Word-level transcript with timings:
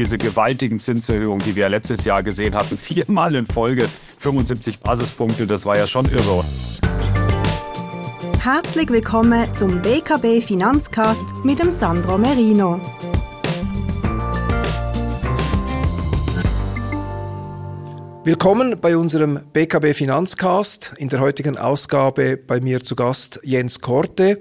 diese 0.00 0.16
gewaltigen 0.16 0.80
Zinserhöhungen, 0.80 1.44
die 1.44 1.54
wir 1.54 1.68
letztes 1.68 2.06
Jahr 2.06 2.22
gesehen 2.22 2.54
hatten. 2.54 2.78
Viermal 2.78 3.34
in 3.34 3.44
Folge 3.44 3.86
75 4.18 4.80
Basispunkte, 4.80 5.46
das 5.46 5.66
war 5.66 5.76
ja 5.76 5.86
schon 5.86 6.06
irre. 6.06 6.42
Herzlich 8.38 8.88
willkommen 8.88 9.52
zum 9.52 9.82
BKB 9.82 10.42
Finanzcast 10.42 11.44
mit 11.44 11.58
dem 11.58 11.70
Sandro 11.70 12.16
Merino. 12.16 12.80
Willkommen 18.30 18.78
bei 18.80 18.96
unserem 18.96 19.40
BKB 19.52 19.92
Finanzcast. 19.92 20.94
In 20.98 21.08
der 21.08 21.18
heutigen 21.18 21.58
Ausgabe 21.58 22.36
bei 22.36 22.60
mir 22.60 22.80
zu 22.80 22.94
Gast 22.94 23.40
Jens 23.42 23.80
Korte, 23.80 24.38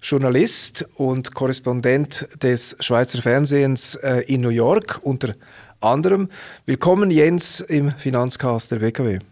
Journalist 0.00 0.88
und 0.94 1.34
Korrespondent 1.34 2.28
des 2.40 2.76
Schweizer 2.78 3.20
Fernsehens 3.20 3.96
äh, 3.96 4.20
in 4.32 4.42
New 4.42 4.50
York 4.50 5.00
unter 5.02 5.32
anderem. 5.80 6.28
Willkommen 6.66 7.10
Jens 7.10 7.58
im 7.58 7.90
Finanzcast 7.90 8.70
der 8.70 8.76
BKB. 8.76 9.24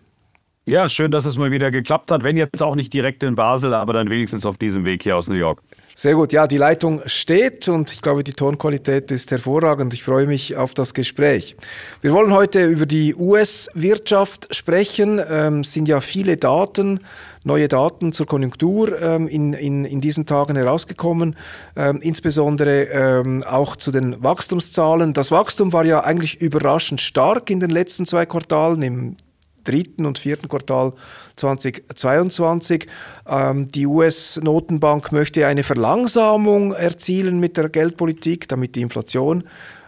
Ja, 0.66 0.88
schön, 0.88 1.12
dass 1.12 1.24
es 1.24 1.38
mal 1.38 1.52
wieder 1.52 1.70
geklappt 1.70 2.10
hat. 2.10 2.24
Wenn 2.24 2.36
jetzt 2.36 2.64
auch 2.64 2.74
nicht 2.74 2.92
direkt 2.92 3.22
in 3.22 3.36
Basel, 3.36 3.74
aber 3.74 3.92
dann 3.92 4.10
wenigstens 4.10 4.44
auf 4.44 4.58
diesem 4.58 4.84
Weg 4.86 5.04
hier 5.04 5.16
aus 5.16 5.28
New 5.28 5.36
York. 5.36 5.62
Sehr 5.94 6.14
gut. 6.14 6.32
Ja, 6.32 6.46
die 6.46 6.56
Leitung 6.56 7.02
steht 7.06 7.68
und 7.68 7.92
ich 7.92 8.00
glaube, 8.00 8.24
die 8.24 8.32
Tonqualität 8.32 9.10
ist 9.10 9.30
hervorragend. 9.30 9.92
Ich 9.92 10.02
freue 10.02 10.26
mich 10.26 10.56
auf 10.56 10.72
das 10.72 10.94
Gespräch. 10.94 11.56
Wir 12.00 12.12
wollen 12.12 12.32
heute 12.32 12.64
über 12.64 12.86
die 12.86 13.14
US-Wirtschaft 13.14 14.54
sprechen. 14.54 15.20
Ähm, 15.28 15.60
es 15.60 15.72
sind 15.72 15.88
ja 15.88 16.00
viele 16.00 16.36
Daten, 16.36 17.00
neue 17.44 17.68
Daten 17.68 18.12
zur 18.12 18.26
Konjunktur 18.26 19.00
ähm, 19.02 19.28
in, 19.28 19.52
in, 19.52 19.84
in 19.84 20.00
diesen 20.00 20.26
Tagen 20.26 20.56
herausgekommen, 20.56 21.36
ähm, 21.76 21.98
insbesondere 22.00 22.84
ähm, 22.84 23.42
auch 23.42 23.76
zu 23.76 23.90
den 23.90 24.22
Wachstumszahlen. 24.22 25.12
Das 25.12 25.30
Wachstum 25.30 25.72
war 25.72 25.84
ja 25.84 26.04
eigentlich 26.04 26.40
überraschend 26.40 27.00
stark 27.00 27.50
in 27.50 27.60
den 27.60 27.70
letzten 27.70 28.06
zwei 28.06 28.24
Quartalen. 28.24 28.80
Im 28.82 29.16
dritten 29.64 30.06
und 30.06 30.18
vierten 30.18 30.48
Quartal 30.48 30.92
2022. 31.36 32.86
Ähm, 33.28 33.68
die 33.68 33.86
US-Notenbank 33.86 35.12
möchte 35.12 35.46
eine 35.46 35.62
Verlangsamung 35.62 36.72
erzielen 36.72 37.40
mit 37.40 37.56
der 37.56 37.68
Geldpolitik, 37.68 38.48
damit 38.48 38.74
die 38.74 38.82
Inflation 38.82 39.44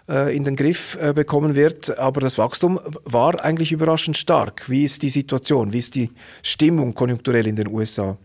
äh, 0.09 0.35
in 0.37 0.45
den 0.45 0.57
Griff 0.57 0.99
äh, 1.01 1.13
bekommen 1.13 1.55
wird. 1.55 1.99
Aber 1.99 2.21
das 2.21 2.39
Wachstum 2.39 2.81
war 3.05 3.45
eigentlich 3.45 3.73
überraschend 3.73 4.17
stark. 4.17 4.69
Wie 4.69 4.85
ist 4.85 5.03
die 5.03 5.11
Situation? 5.11 5.73
Wie 5.73 5.79
ist 5.79 5.95
die 5.95 6.11
Stimmung 6.43 6.95
konjunkturell 6.95 7.47
in 7.47 7.57
den 7.57 7.69
USA? 7.69 8.17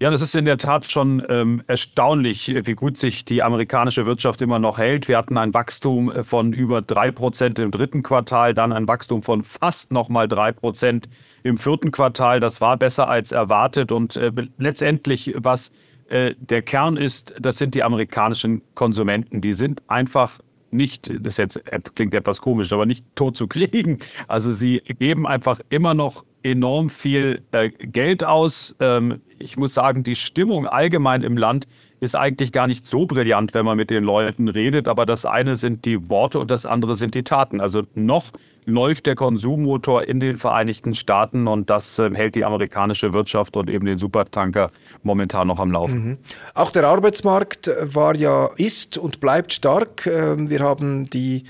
Ja, 0.00 0.12
das 0.12 0.22
ist 0.22 0.36
in 0.36 0.44
der 0.44 0.58
Tat 0.58 0.88
schon 0.88 1.24
ähm, 1.28 1.60
erstaunlich, 1.66 2.54
wie 2.66 2.74
gut 2.74 2.96
sich 2.96 3.24
die 3.24 3.42
amerikanische 3.42 4.06
Wirtschaft 4.06 4.40
immer 4.40 4.60
noch 4.60 4.78
hält. 4.78 5.08
Wir 5.08 5.18
hatten 5.18 5.36
ein 5.36 5.52
Wachstum 5.52 6.12
äh, 6.12 6.22
von 6.22 6.52
über 6.52 6.82
drei 6.82 7.10
Prozent 7.10 7.58
im 7.58 7.72
dritten 7.72 8.04
Quartal, 8.04 8.54
dann 8.54 8.72
ein 8.72 8.86
Wachstum 8.86 9.24
von 9.24 9.42
fast 9.42 9.90
nochmal 9.90 10.28
drei 10.28 10.52
Prozent 10.52 11.08
im 11.42 11.58
vierten 11.58 11.90
Quartal. 11.90 12.38
Das 12.38 12.60
war 12.60 12.76
besser 12.76 13.08
als 13.08 13.32
erwartet 13.32 13.90
und 13.90 14.16
äh, 14.16 14.30
letztendlich, 14.56 15.34
was 15.36 15.72
äh, 16.08 16.36
der 16.38 16.62
Kern 16.62 16.96
ist, 16.96 17.34
das 17.40 17.58
sind 17.58 17.74
die 17.74 17.82
amerikanischen 17.82 18.62
Konsumenten. 18.76 19.40
Die 19.40 19.52
sind 19.52 19.82
einfach 19.88 20.38
nicht, 20.70 21.10
das 21.26 21.38
jetzt 21.38 21.60
klingt 21.96 22.14
etwas 22.14 22.40
komisch, 22.40 22.72
aber 22.72 22.86
nicht 22.86 23.04
tot 23.16 23.36
zu 23.36 23.48
kriegen. 23.48 23.98
Also 24.28 24.52
sie 24.52 24.78
geben 24.78 25.26
einfach 25.26 25.58
immer 25.70 25.94
noch 25.94 26.24
enorm 26.42 26.90
viel 26.90 27.42
äh, 27.52 27.70
Geld 27.70 28.24
aus. 28.24 28.74
Ähm, 28.80 29.20
ich 29.38 29.56
muss 29.56 29.74
sagen, 29.74 30.02
die 30.02 30.16
Stimmung 30.16 30.66
allgemein 30.66 31.22
im 31.22 31.36
Land 31.36 31.66
ist 32.00 32.16
eigentlich 32.16 32.52
gar 32.52 32.66
nicht 32.66 32.86
so 32.86 33.06
brillant, 33.06 33.54
wenn 33.54 33.64
man 33.64 33.76
mit 33.76 33.90
den 33.90 34.04
Leuten 34.04 34.48
redet. 34.48 34.88
Aber 34.88 35.06
das 35.06 35.24
eine 35.24 35.56
sind 35.56 35.84
die 35.84 36.08
Worte 36.08 36.38
und 36.38 36.50
das 36.50 36.66
andere 36.66 36.96
sind 36.96 37.14
die 37.14 37.24
Taten. 37.24 37.60
Also 37.60 37.82
noch 37.94 38.32
läuft 38.68 39.06
der 39.06 39.14
Konsummotor 39.14 40.04
in 40.04 40.20
den 40.20 40.36
Vereinigten 40.36 40.94
Staaten 40.94 41.48
und 41.48 41.70
das 41.70 41.98
äh, 41.98 42.10
hält 42.12 42.34
die 42.34 42.44
amerikanische 42.44 43.14
Wirtschaft 43.14 43.56
und 43.56 43.70
eben 43.70 43.86
den 43.86 43.98
Supertanker 43.98 44.70
momentan 45.02 45.48
noch 45.48 45.58
am 45.58 45.72
Laufen. 45.72 46.04
Mhm. 46.04 46.18
Auch 46.54 46.70
der 46.70 46.84
Arbeitsmarkt 46.84 47.70
war 47.82 48.14
ja, 48.14 48.50
ist 48.56 48.98
und 48.98 49.20
bleibt 49.20 49.54
stark. 49.54 50.06
Ähm, 50.06 50.50
wir 50.50 50.60
haben 50.60 51.08
die 51.08 51.44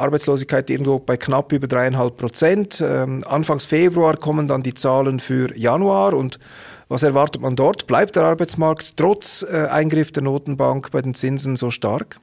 Arbeitslosigkeit 0.00 0.70
irgendwo 0.70 0.98
bei 0.98 1.16
knapp 1.16 1.52
über 1.52 1.66
dreieinhalb 1.66 2.16
Prozent. 2.16 2.82
Ähm, 2.86 3.22
Anfangs 3.26 3.64
Februar 3.64 4.16
kommen 4.16 4.48
dann 4.48 4.62
die 4.62 4.74
Zahlen 4.74 5.20
für 5.20 5.56
Januar 5.56 6.14
und 6.14 6.38
was 6.88 7.02
erwartet 7.02 7.40
man 7.42 7.56
dort? 7.56 7.86
Bleibt 7.86 8.16
der 8.16 8.24
Arbeitsmarkt 8.24 8.96
trotz 8.96 9.46
äh, 9.48 9.68
Eingriff 9.70 10.10
der 10.12 10.22
Notenbank 10.22 10.90
bei 10.90 11.02
den 11.02 11.14
Zinsen 11.14 11.56
so 11.56 11.70
stark? 11.70 12.20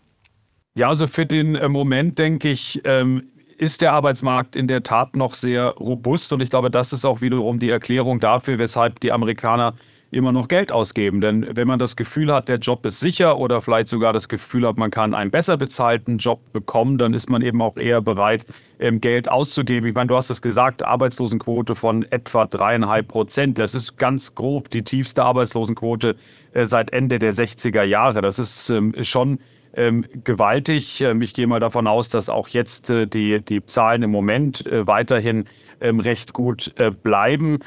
Ja, 0.75 0.89
also 0.89 1.07
für 1.07 1.25
den 1.25 1.55
äh, 1.55 1.69
Moment 1.69 2.19
denke 2.19 2.49
ich, 2.49 2.81
ähm, 2.83 3.31
ist 3.57 3.81
der 3.81 3.93
Arbeitsmarkt 3.93 4.55
in 4.55 4.67
der 4.67 4.83
Tat 4.83 5.15
noch 5.15 5.33
sehr 5.33 5.69
robust 5.69 6.31
und 6.31 6.41
ich 6.41 6.49
glaube, 6.49 6.69
das 6.69 6.93
ist 6.93 7.05
auch 7.05 7.21
wiederum 7.21 7.59
die 7.59 7.69
Erklärung 7.69 8.19
dafür, 8.19 8.59
weshalb 8.59 8.99
die 8.99 9.11
Amerikaner 9.11 9.73
immer 10.17 10.31
noch 10.31 10.47
Geld 10.47 10.71
ausgeben. 10.71 11.21
Denn 11.21 11.47
wenn 11.55 11.67
man 11.67 11.79
das 11.79 11.95
Gefühl 11.95 12.33
hat, 12.33 12.49
der 12.49 12.57
Job 12.57 12.85
ist 12.85 12.99
sicher 12.99 13.37
oder 13.37 13.61
vielleicht 13.61 13.87
sogar 13.87 14.11
das 14.11 14.27
Gefühl 14.27 14.67
hat, 14.67 14.77
man 14.77 14.91
kann 14.91 15.13
einen 15.13 15.31
besser 15.31 15.55
bezahlten 15.55 16.17
Job 16.17 16.41
bekommen, 16.51 16.97
dann 16.97 17.13
ist 17.13 17.29
man 17.29 17.41
eben 17.41 17.61
auch 17.61 17.77
eher 17.77 18.01
bereit, 18.01 18.45
ähm, 18.79 18.99
Geld 18.99 19.29
auszugeben. 19.29 19.87
Ich 19.87 19.95
meine, 19.95 20.07
du 20.07 20.15
hast 20.15 20.29
es 20.29 20.41
gesagt, 20.41 20.83
Arbeitslosenquote 20.83 21.75
von 21.75 22.03
etwa 22.11 22.45
dreieinhalb 22.45 23.07
Prozent. 23.07 23.57
Das 23.59 23.75
ist 23.75 23.97
ganz 23.97 24.35
grob 24.35 24.69
die 24.71 24.83
tiefste 24.83 25.23
Arbeitslosenquote 25.23 26.15
äh, 26.53 26.65
seit 26.65 26.91
Ende 26.91 27.19
der 27.19 27.33
60er 27.33 27.83
Jahre. 27.83 28.21
Das 28.21 28.39
ist 28.39 28.69
ähm, 28.69 28.93
schon 29.01 29.39
ähm, 29.75 30.05
gewaltig. 30.23 31.01
ich 31.01 31.33
gehe 31.33 31.47
mal 31.47 31.59
davon 31.59 31.87
aus, 31.87 32.09
dass 32.09 32.29
auch 32.29 32.47
jetzt 32.47 32.89
äh, 32.89 33.05
die, 33.05 33.41
die 33.41 33.63
Zahlen 33.65 34.03
im 34.03 34.11
Moment 34.11 34.65
äh, 34.65 34.87
weiterhin 34.87 35.45
recht 35.79 36.33
gut 36.33 36.73
bleiben. 37.03 37.59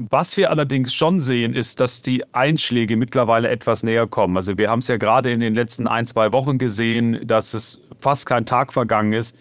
Was 0.00 0.36
wir 0.36 0.52
allerdings 0.52 0.94
schon 0.94 1.20
sehen, 1.20 1.56
ist, 1.56 1.80
dass 1.80 2.02
die 2.02 2.22
Einschläge 2.32 2.96
mittlerweile 2.96 3.48
etwas 3.48 3.82
näher 3.82 4.06
kommen. 4.06 4.36
Also 4.36 4.56
wir 4.56 4.70
haben 4.70 4.78
es 4.78 4.86
ja 4.86 4.96
gerade 4.96 5.32
in 5.32 5.40
den 5.40 5.56
letzten 5.56 5.88
ein, 5.88 6.06
zwei 6.06 6.32
Wochen 6.32 6.56
gesehen, 6.56 7.26
dass 7.26 7.52
es 7.52 7.80
fast 7.98 8.24
kein 8.24 8.46
Tag 8.46 8.72
vergangen 8.72 9.12
ist, 9.12 9.36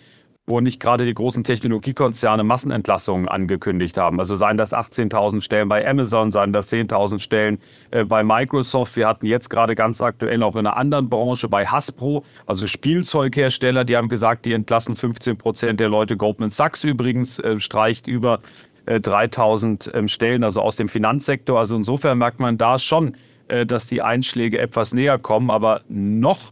wo 0.47 0.59
nicht 0.59 0.79
gerade 0.79 1.05
die 1.05 1.13
großen 1.13 1.43
Technologiekonzerne 1.43 2.43
Massenentlassungen 2.43 3.27
angekündigt 3.27 3.97
haben. 3.97 4.19
Also 4.19 4.33
seien 4.33 4.57
das 4.57 4.73
18.000 4.73 5.41
Stellen 5.41 5.69
bei 5.69 5.87
Amazon, 5.87 6.31
seien 6.31 6.53
das 6.53 6.71
10.000 6.71 7.19
Stellen 7.19 7.59
äh, 7.91 8.03
bei 8.03 8.23
Microsoft. 8.23 8.95
Wir 8.95 9.07
hatten 9.07 9.27
jetzt 9.27 9.49
gerade 9.49 9.75
ganz 9.75 10.01
aktuell 10.01 10.41
auch 10.41 10.55
in 10.55 10.65
einer 10.65 10.77
anderen 10.77 11.09
Branche 11.09 11.49
bei 11.49 11.67
Hasbro, 11.67 12.23
also 12.47 12.65
Spielzeughersteller, 12.65 13.85
die 13.85 13.95
haben 13.95 14.09
gesagt, 14.09 14.45
die 14.45 14.53
entlassen 14.53 14.95
15 14.95 15.37
Prozent 15.37 15.79
der 15.79 15.89
Leute. 15.89 16.17
Goldman 16.17 16.49
Sachs 16.49 16.83
übrigens 16.83 17.37
äh, 17.39 17.59
streicht 17.59 18.07
über 18.07 18.39
3000 18.87 19.87
äh, 19.87 19.97
ähm, 19.97 20.07
Stellen, 20.07 20.43
also 20.43 20.61
aus 20.61 20.75
dem 20.75 20.89
Finanzsektor. 20.89 21.59
Also 21.59 21.75
insofern 21.75 22.17
merkt 22.17 22.39
man 22.39 22.57
da 22.57 22.79
schon, 22.79 23.15
äh, 23.47 23.65
dass 23.65 23.87
die 23.87 24.01
Einschläge 24.01 24.59
etwas 24.59 24.93
näher 24.93 25.19
kommen, 25.19 25.51
aber 25.51 25.81
noch 25.89 26.51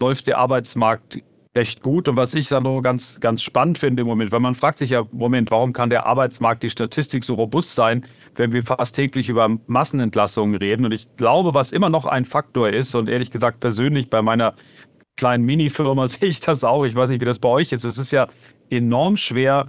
läuft 0.00 0.26
der 0.26 0.38
Arbeitsmarkt 0.38 1.22
recht 1.56 1.82
gut. 1.82 2.08
Und 2.08 2.16
was 2.16 2.34
ich 2.34 2.48
dann 2.48 2.62
noch 2.62 2.80
ganz, 2.80 3.20
ganz 3.20 3.42
spannend 3.42 3.78
finde 3.78 4.02
im 4.02 4.08
Moment, 4.08 4.32
weil 4.32 4.40
man 4.40 4.54
fragt 4.54 4.78
sich 4.78 4.90
ja, 4.90 5.04
Moment, 5.12 5.50
warum 5.50 5.72
kann 5.72 5.90
der 5.90 6.06
Arbeitsmarkt, 6.06 6.62
die 6.62 6.70
Statistik 6.70 7.24
so 7.24 7.34
robust 7.34 7.74
sein, 7.74 8.06
wenn 8.36 8.52
wir 8.52 8.62
fast 8.62 8.94
täglich 8.94 9.28
über 9.28 9.48
Massenentlassungen 9.66 10.56
reden? 10.56 10.86
Und 10.86 10.92
ich 10.92 11.14
glaube, 11.16 11.54
was 11.54 11.72
immer 11.72 11.90
noch 11.90 12.06
ein 12.06 12.24
Faktor 12.24 12.70
ist, 12.70 12.94
und 12.94 13.08
ehrlich 13.08 13.30
gesagt 13.30 13.60
persönlich 13.60 14.08
bei 14.08 14.22
meiner 14.22 14.54
kleinen 15.16 15.44
Mini-Firma 15.44 16.08
sehe 16.08 16.28
ich 16.28 16.40
das 16.40 16.64
auch, 16.64 16.84
ich 16.84 16.94
weiß 16.94 17.10
nicht, 17.10 17.20
wie 17.20 17.26
das 17.26 17.38
bei 17.38 17.48
euch 17.48 17.72
ist, 17.72 17.84
es 17.84 17.98
ist 17.98 18.12
ja 18.12 18.28
enorm 18.70 19.16
schwer, 19.16 19.68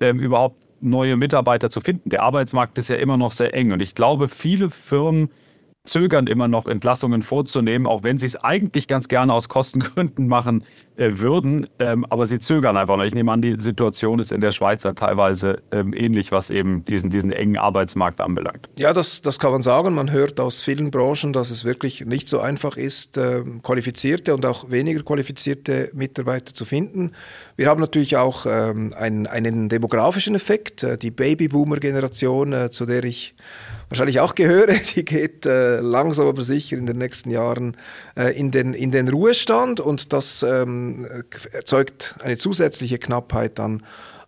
ähm, 0.00 0.20
überhaupt 0.20 0.71
neue 0.82 1.16
Mitarbeiter 1.16 1.70
zu 1.70 1.80
finden. 1.80 2.10
Der 2.10 2.22
Arbeitsmarkt 2.22 2.78
ist 2.78 2.88
ja 2.88 2.96
immer 2.96 3.16
noch 3.16 3.32
sehr 3.32 3.54
eng 3.54 3.72
und 3.72 3.80
ich 3.80 3.94
glaube, 3.94 4.28
viele 4.28 4.70
Firmen 4.70 5.30
zögern 5.84 6.28
immer 6.28 6.46
noch, 6.46 6.68
Entlassungen 6.68 7.22
vorzunehmen, 7.22 7.88
auch 7.88 8.04
wenn 8.04 8.16
sie 8.16 8.26
es 8.26 8.36
eigentlich 8.36 8.86
ganz 8.86 9.08
gerne 9.08 9.34
aus 9.34 9.48
Kostengründen 9.48 10.28
machen 10.28 10.64
äh, 10.96 11.10
würden. 11.14 11.66
Ähm, 11.80 12.06
aber 12.08 12.28
sie 12.28 12.38
zögern 12.38 12.76
einfach 12.76 12.96
noch. 12.96 13.04
Ich 13.04 13.14
nehme 13.14 13.32
an, 13.32 13.42
die 13.42 13.56
Situation 13.58 14.20
ist 14.20 14.30
in 14.30 14.40
der 14.40 14.52
Schweiz 14.52 14.84
ja 14.84 14.92
teilweise 14.92 15.60
ähm, 15.72 15.92
ähnlich, 15.92 16.30
was 16.30 16.50
eben 16.50 16.84
diesen, 16.84 17.10
diesen 17.10 17.32
engen 17.32 17.56
Arbeitsmarkt 17.56 18.20
anbelangt. 18.20 18.68
Ja, 18.78 18.92
das, 18.92 19.22
das 19.22 19.40
kann 19.40 19.50
man 19.50 19.62
sagen. 19.62 19.92
Man 19.94 20.12
hört 20.12 20.38
aus 20.38 20.62
vielen 20.62 20.92
Branchen, 20.92 21.32
dass 21.32 21.50
es 21.50 21.64
wirklich 21.64 22.06
nicht 22.06 22.28
so 22.28 22.38
einfach 22.38 22.76
ist, 22.76 23.18
äh, 23.18 23.42
qualifizierte 23.62 24.34
und 24.34 24.46
auch 24.46 24.70
weniger 24.70 25.02
qualifizierte 25.02 25.90
Mitarbeiter 25.94 26.52
zu 26.52 26.64
finden. 26.64 27.10
Wir 27.56 27.68
haben 27.68 27.80
natürlich 27.80 28.16
auch 28.16 28.46
ähm, 28.46 28.94
einen, 28.96 29.26
einen 29.26 29.68
demografischen 29.68 30.36
Effekt. 30.36 30.84
Äh, 30.84 30.96
die 30.96 31.10
Babyboomer-Generation, 31.10 32.52
äh, 32.52 32.70
zu 32.70 32.86
der 32.86 33.02
ich 33.02 33.34
wahrscheinlich 33.92 34.20
auch 34.20 34.34
gehöre, 34.34 34.74
die 34.94 35.04
geht 35.04 35.46
äh, 35.46 35.80
langsam 35.80 36.26
aber 36.26 36.42
sicher 36.42 36.76
in 36.76 36.86
den 36.86 36.98
nächsten 36.98 37.30
Jahren 37.30 37.76
äh, 38.16 38.36
in, 38.38 38.50
den, 38.50 38.74
in 38.74 38.90
den 38.90 39.08
Ruhestand 39.08 39.80
und 39.80 40.12
das 40.12 40.42
ähm, 40.42 41.06
erzeugt 41.52 42.16
eine 42.22 42.38
zusätzliche 42.38 42.98
Knappheit 42.98 43.60
an 43.60 43.82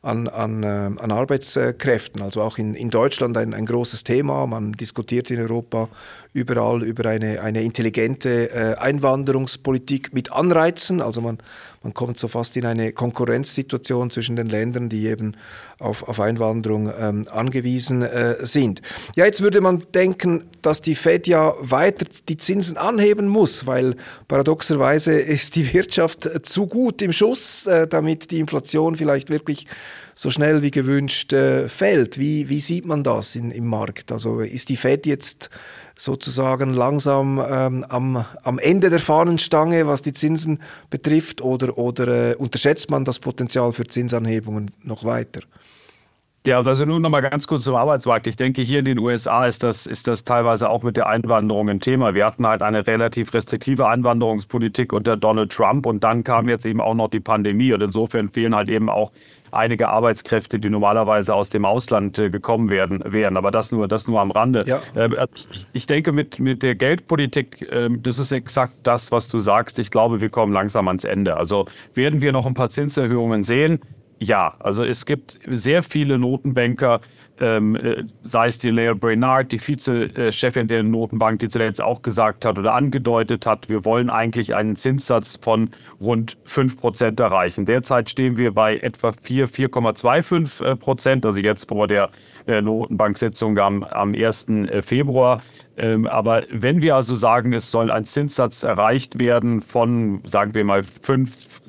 an, 0.05 0.29
an, 0.29 0.63
äh, 0.63 0.67
an 0.67 1.11
Arbeitskräften. 1.11 2.21
Also 2.21 2.43
auch 2.43 2.59
in, 2.59 2.75
in 2.75 2.91
Deutschland 2.91 3.37
ein, 3.39 3.55
ein 3.55 3.65
großes 3.65 4.05
Thema. 4.05 4.47
Man 4.47 4.73
diskutiert 4.73 5.31
in 5.31 5.41
Europa 5.41 5.89
überall 6.35 6.83
über 6.83 7.09
eine, 7.09 7.41
eine 7.41 7.63
intelligente 7.63 8.51
äh, 8.51 8.75
Einwanderungspolitik 8.77 10.13
mit 10.13 10.31
Anreizen. 10.31 11.01
Also 11.01 11.23
man, 11.23 11.39
man 11.85 11.93
kommt 11.93 12.19
so 12.19 12.29
fast 12.29 12.57
in 12.57 12.65
eine 12.65 12.93
Konkurrenzsituation 12.93 14.11
zwischen 14.11 14.37
den 14.37 14.49
Ländern, 14.49 14.89
die 14.89 15.07
eben 15.07 15.37
auf, 15.79 16.09
auf 16.09 16.19
Einwanderung 16.19 16.91
ähm, 16.99 17.27
angewiesen 17.31 18.01
äh, 18.03 18.37
sind. 18.45 18.81
Ja, 19.17 19.27
jetzt 19.27 19.43
würde 19.43 19.61
man 19.61 19.85
denken, 19.95 20.45
dass 20.63 20.81
die 20.81 20.95
Fed 20.95 21.29
ja 21.29 21.55
weiter 21.61 22.07
die 22.29 22.39
Zinsen 22.39 22.79
anheben 22.79 23.29
muss, 23.29 23.67
weil 23.67 23.97
paradoxerweise 24.29 25.13
ist 25.13 25.57
die 25.57 25.75
Wirtschaft 25.75 26.23
zu 26.47 26.67
gut 26.67 27.03
im 27.03 27.13
Schuss, 27.13 27.67
äh, 27.67 27.87
damit 27.87 28.31
die 28.31 28.41
Inflation 28.41 28.97
vielleicht 28.97 29.29
wirklich 29.29 29.67
so 30.15 30.31
schnell 30.31 30.63
wie 30.63 30.71
gewünscht 30.71 31.35
äh, 31.35 31.69
fällt. 31.69 32.19
Wie, 32.19 32.49
wie 32.49 32.61
sieht 32.61 32.87
man 32.87 33.05
das 33.05 33.37
in, 33.37 33.51
im 33.51 33.67
Markt? 33.67 34.11
Also 34.11 34.41
ist 34.41 34.71
die 34.71 34.77
Fed 34.77 35.05
jetzt 35.05 35.51
sozusagen 35.97 36.75
langsam 36.75 37.43
ähm, 37.49 37.85
am, 37.89 38.25
am 38.43 38.59
Ende 38.59 38.91
der 38.91 39.01
Fahnenstange, 39.01 39.87
was 39.87 40.03
die 40.03 40.13
Zinsen 40.13 40.61
betrifft, 40.91 41.41
oder, 41.41 41.79
oder 41.79 42.33
äh, 42.33 42.35
unterschätzt 42.35 42.91
man 42.91 43.05
das 43.05 43.19
Potenzial 43.19 43.73
für 43.73 43.87
Zinsanhebungen 43.87 44.71
noch 44.83 45.05
weiter? 45.05 45.41
Ja, 46.47 46.61
also 46.61 46.85
nun 46.85 47.01
nochmal 47.01 47.23
ganz 47.23 47.47
kurz 47.47 47.65
zum 47.65 47.75
Arbeitsmarkt. 47.75 48.27
Ich 48.27 48.37
denke, 48.37 48.61
hier 48.61 48.81
in 48.81 48.85
den 48.85 48.99
USA 48.99 49.47
ist 49.47 49.63
das, 49.63 49.87
ist 49.87 50.07
das 50.09 50.25
teilweise 50.25 50.69
auch 50.69 50.83
mit 50.83 50.95
der 50.99 51.07
Einwanderung 51.07 51.71
ein 51.71 51.81
Thema. 51.81 52.13
Wir 52.15 52.27
hatten 52.27 52.47
halt 52.47 52.61
eine 52.61 52.87
relativ 52.87 53.33
restriktive 53.33 53.89
Einwanderungspolitik 53.89 54.93
unter 54.93 55.17
Donald 55.17 55.51
Trump 55.51 55.87
und 55.87 56.05
dann 56.05 56.23
kam 56.23 56.47
jetzt 56.51 56.67
eben 56.67 56.83
auch 56.83 56.93
noch 56.93 57.09
die 57.09 57.21
Pandemie 57.21 57.73
und 57.73 57.83
insofern 57.83 58.29
fehlen 58.29 58.55
halt 58.55 58.69
eben 58.69 58.91
auch 58.91 59.11
einige 59.53 59.89
Arbeitskräfte, 59.89 60.59
die 60.59 60.69
normalerweise 60.69 61.35
aus 61.35 61.49
dem 61.49 61.65
Ausland 61.65 62.19
äh, 62.19 62.29
gekommen 62.29 62.69
werden, 62.69 63.03
wären. 63.07 63.39
Aber 63.39 63.51
das 63.51 63.73
nur, 63.73 63.89
das 63.89 64.07
nur 64.07 64.21
am 64.21 64.31
Rande. 64.31 64.65
Ja. 64.67 64.81
Ähm, 64.95 65.15
äh, 65.15 65.27
ich 65.73 65.87
denke, 65.87 66.13
mit, 66.13 66.41
mit 66.41 66.63
der 66.63 66.75
Geldpolitik, 66.75 67.67
ähm, 67.73 68.03
das 68.03 68.19
ist 68.19 68.33
exakt 68.33 68.75
das, 68.83 69.13
was 69.13 69.29
du 69.29 69.39
sagst. 69.39 69.79
Ich 69.79 69.91
glaube, 69.91 70.21
wir 70.21 70.29
kommen 70.29 70.53
langsam 70.53 70.89
ans 70.89 71.05
Ende. 71.05 71.39
Also 71.39 71.65
werden 71.95 72.21
wir 72.21 72.33
noch 72.33 72.45
ein 72.45 72.53
paar 72.53 72.69
Zinserhöhungen 72.69 73.45
sehen? 73.45 73.81
Ja, 74.25 74.55
also 74.59 74.85
es 74.85 75.05
gibt 75.05 75.39
sehr 75.47 75.83
viele 75.83 76.19
Notenbanker, 76.19 77.01
ähm, 77.41 77.77
äh, 77.77 78.05
sei 78.23 78.47
es 78.47 78.57
die 78.57 78.71
Lea 78.71 78.95
Brainard, 78.95 79.53
die 79.53 79.59
Vizechefin 79.61 80.67
der 80.67 80.83
Notenbank, 80.83 81.41
die 81.41 81.51
zuletzt 81.51 81.83
auch 81.83 82.01
gesagt 82.01 82.47
hat 82.47 82.59
oder 82.59 82.73
angedeutet 82.73 83.45
hat, 83.45 83.69
wir 83.69 83.85
wollen 83.85 84.09
eigentlich 84.09 84.55
einen 84.55 84.77
Zinssatz 84.77 85.39
von 85.43 85.69
rund 86.01 86.39
5 86.47 86.81
Prozent 86.81 87.21
erreichen. 87.21 87.67
Derzeit 87.67 88.09
stehen 88.09 88.39
wir 88.39 88.55
bei 88.55 88.79
etwa 88.79 89.13
4, 89.13 89.47
4,25 89.47 90.65
äh, 90.65 90.77
Prozent, 90.77 91.27
also 91.27 91.39
jetzt 91.39 91.69
vor 91.69 91.87
der 91.87 92.09
äh, 92.47 92.63
Notenbanksitzung 92.63 93.59
am, 93.59 93.83
am 93.83 94.15
1. 94.15 94.49
Äh, 94.49 94.81
Februar. 94.81 95.43
Ähm, 95.77 96.07
aber 96.07 96.45
wenn 96.51 96.81
wir 96.81 96.97
also 96.97 97.15
sagen, 97.15 97.53
es 97.53 97.71
soll 97.71 97.91
ein 97.91 98.05
Zinssatz 98.05 98.63
erreicht 98.63 99.19
werden 99.19 99.61
von, 99.61 100.23
sagen 100.25 100.55
wir 100.55 100.65
mal, 100.65 100.83
5 100.83 101.63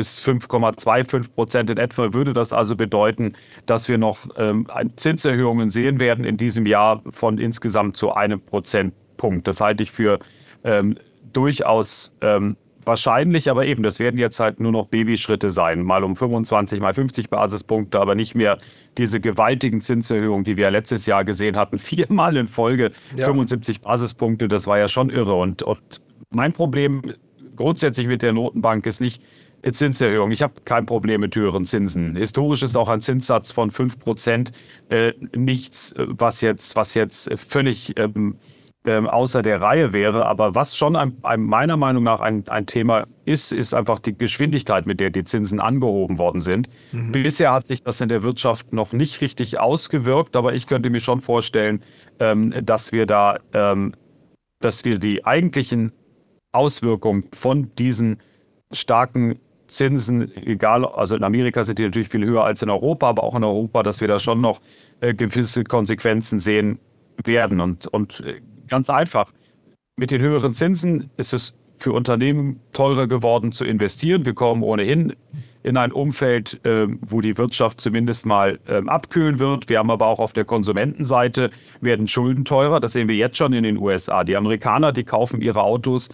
bis 0.00 0.18
5,25 0.26 1.34
Prozent 1.34 1.68
in 1.68 1.76
etwa 1.76 2.14
würde 2.14 2.32
das 2.32 2.54
also 2.54 2.74
bedeuten, 2.74 3.34
dass 3.66 3.86
wir 3.86 3.98
noch 3.98 4.16
ähm, 4.38 4.66
Zinserhöhungen 4.96 5.68
sehen 5.68 6.00
werden 6.00 6.24
in 6.24 6.38
diesem 6.38 6.64
Jahr 6.64 7.02
von 7.10 7.36
insgesamt 7.36 7.98
zu 7.98 8.14
einem 8.14 8.40
Prozentpunkt. 8.40 9.46
Das 9.46 9.60
halte 9.60 9.82
ich 9.82 9.90
für 9.90 10.18
ähm, 10.64 10.96
durchaus 11.34 12.16
ähm, 12.22 12.56
wahrscheinlich, 12.86 13.50
aber 13.50 13.66
eben, 13.66 13.82
das 13.82 14.00
werden 14.00 14.18
jetzt 14.18 14.40
halt 14.40 14.58
nur 14.58 14.72
noch 14.72 14.86
Babyschritte 14.86 15.50
sein, 15.50 15.82
mal 15.82 16.02
um 16.02 16.16
25, 16.16 16.80
mal 16.80 16.94
50 16.94 17.28
Basispunkte, 17.28 18.00
aber 18.00 18.14
nicht 18.14 18.34
mehr 18.34 18.56
diese 18.96 19.20
gewaltigen 19.20 19.82
Zinserhöhungen, 19.82 20.44
die 20.44 20.56
wir 20.56 20.70
letztes 20.70 21.04
Jahr 21.04 21.26
gesehen 21.26 21.58
hatten, 21.58 21.78
viermal 21.90 22.38
in 22.38 22.46
Folge 22.46 22.90
ja. 23.18 23.26
75 23.26 23.82
Basispunkte, 23.82 24.48
das 24.48 24.66
war 24.66 24.78
ja 24.78 24.88
schon 24.88 25.10
irre. 25.10 25.34
Und, 25.34 25.62
und 25.62 26.00
mein 26.30 26.54
Problem 26.54 27.02
grundsätzlich 27.60 28.06
mit 28.06 28.22
der 28.22 28.32
Notenbank 28.32 28.86
ist 28.86 29.02
nicht, 29.02 29.22
Zinserhöhung. 29.62 30.30
Ich 30.30 30.42
habe 30.42 30.54
kein 30.64 30.86
Problem 30.86 31.20
mit 31.20 31.36
höheren 31.36 31.64
Zinsen. 31.64 32.16
Historisch 32.16 32.62
ist 32.62 32.76
auch 32.76 32.88
ein 32.88 33.00
Zinssatz 33.00 33.52
von 33.52 33.70
5 33.70 33.98
Prozent 33.98 34.52
äh, 34.88 35.12
nichts, 35.34 35.92
äh, 35.92 36.06
was 36.08 36.40
jetzt, 36.40 36.76
was 36.76 36.94
jetzt 36.94 37.30
völlig 37.38 37.98
ähm, 37.98 38.36
ähm, 38.86 39.08
außer 39.08 39.42
der 39.42 39.60
Reihe 39.60 39.92
wäre. 39.92 40.26
Aber 40.26 40.54
was 40.54 40.76
schon 40.76 40.96
ein, 40.96 41.16
ein, 41.22 41.42
meiner 41.42 41.76
Meinung 41.76 42.02
nach 42.02 42.20
ein, 42.20 42.48
ein 42.48 42.66
Thema 42.66 43.04
ist, 43.24 43.52
ist 43.52 43.74
einfach 43.74 43.98
die 43.98 44.16
Geschwindigkeit, 44.16 44.86
mit 44.86 45.00
der 45.00 45.10
die 45.10 45.24
Zinsen 45.24 45.60
angehoben 45.60 46.18
worden 46.18 46.40
sind. 46.40 46.68
Mhm. 46.92 47.12
Bisher 47.12 47.52
hat 47.52 47.66
sich 47.66 47.82
das 47.82 48.00
in 48.00 48.08
der 48.08 48.22
Wirtschaft 48.22 48.72
noch 48.72 48.92
nicht 48.92 49.20
richtig 49.20 49.60
ausgewirkt, 49.60 50.36
aber 50.36 50.54
ich 50.54 50.66
könnte 50.66 50.90
mir 50.90 51.00
schon 51.00 51.20
vorstellen, 51.20 51.80
ähm, 52.18 52.54
dass 52.64 52.92
wir 52.92 53.06
da, 53.06 53.38
ähm, 53.52 53.92
dass 54.60 54.84
wir 54.84 54.98
die 54.98 55.24
eigentlichen 55.24 55.92
Auswirkungen 56.52 57.26
von 57.32 57.70
diesen 57.76 58.18
starken 58.72 59.38
Zinsen, 59.70 60.34
egal, 60.36 60.84
also 60.84 61.16
in 61.16 61.24
Amerika 61.24 61.64
sind 61.64 61.78
die 61.78 61.84
natürlich 61.84 62.08
viel 62.08 62.24
höher 62.24 62.44
als 62.44 62.62
in 62.62 62.70
Europa, 62.70 63.08
aber 63.08 63.22
auch 63.22 63.34
in 63.34 63.44
Europa, 63.44 63.82
dass 63.82 64.00
wir 64.00 64.08
da 64.08 64.18
schon 64.18 64.40
noch 64.40 64.60
äh, 65.00 65.14
gewisse 65.14 65.64
Konsequenzen 65.64 66.40
sehen 66.40 66.78
werden. 67.24 67.60
Und, 67.60 67.86
und 67.86 68.20
äh, 68.20 68.40
ganz 68.68 68.90
einfach, 68.90 69.32
mit 69.96 70.10
den 70.10 70.20
höheren 70.20 70.54
Zinsen 70.54 71.10
ist 71.16 71.32
es 71.32 71.54
für 71.76 71.92
Unternehmen 71.92 72.60
teurer 72.72 73.06
geworden 73.06 73.52
zu 73.52 73.64
investieren. 73.64 74.26
Wir 74.26 74.34
kommen 74.34 74.62
ohnehin 74.62 75.14
in 75.62 75.76
ein 75.76 75.92
Umfeld, 75.92 76.64
äh, 76.64 76.86
wo 77.00 77.20
die 77.20 77.36
Wirtschaft 77.36 77.80
zumindest 77.80 78.26
mal 78.26 78.58
äh, 78.68 78.82
abkühlen 78.86 79.38
wird. 79.38 79.68
Wir 79.68 79.78
haben 79.78 79.90
aber 79.90 80.06
auch 80.06 80.18
auf 80.18 80.32
der 80.32 80.44
Konsumentenseite 80.44 81.50
werden 81.80 82.08
Schulden 82.08 82.44
teurer. 82.44 82.80
Das 82.80 82.92
sehen 82.92 83.08
wir 83.08 83.16
jetzt 83.16 83.36
schon 83.36 83.52
in 83.52 83.64
den 83.64 83.78
USA. 83.78 84.24
Die 84.24 84.36
Amerikaner, 84.36 84.92
die 84.92 85.04
kaufen 85.04 85.40
ihre 85.40 85.62
Autos 85.62 86.08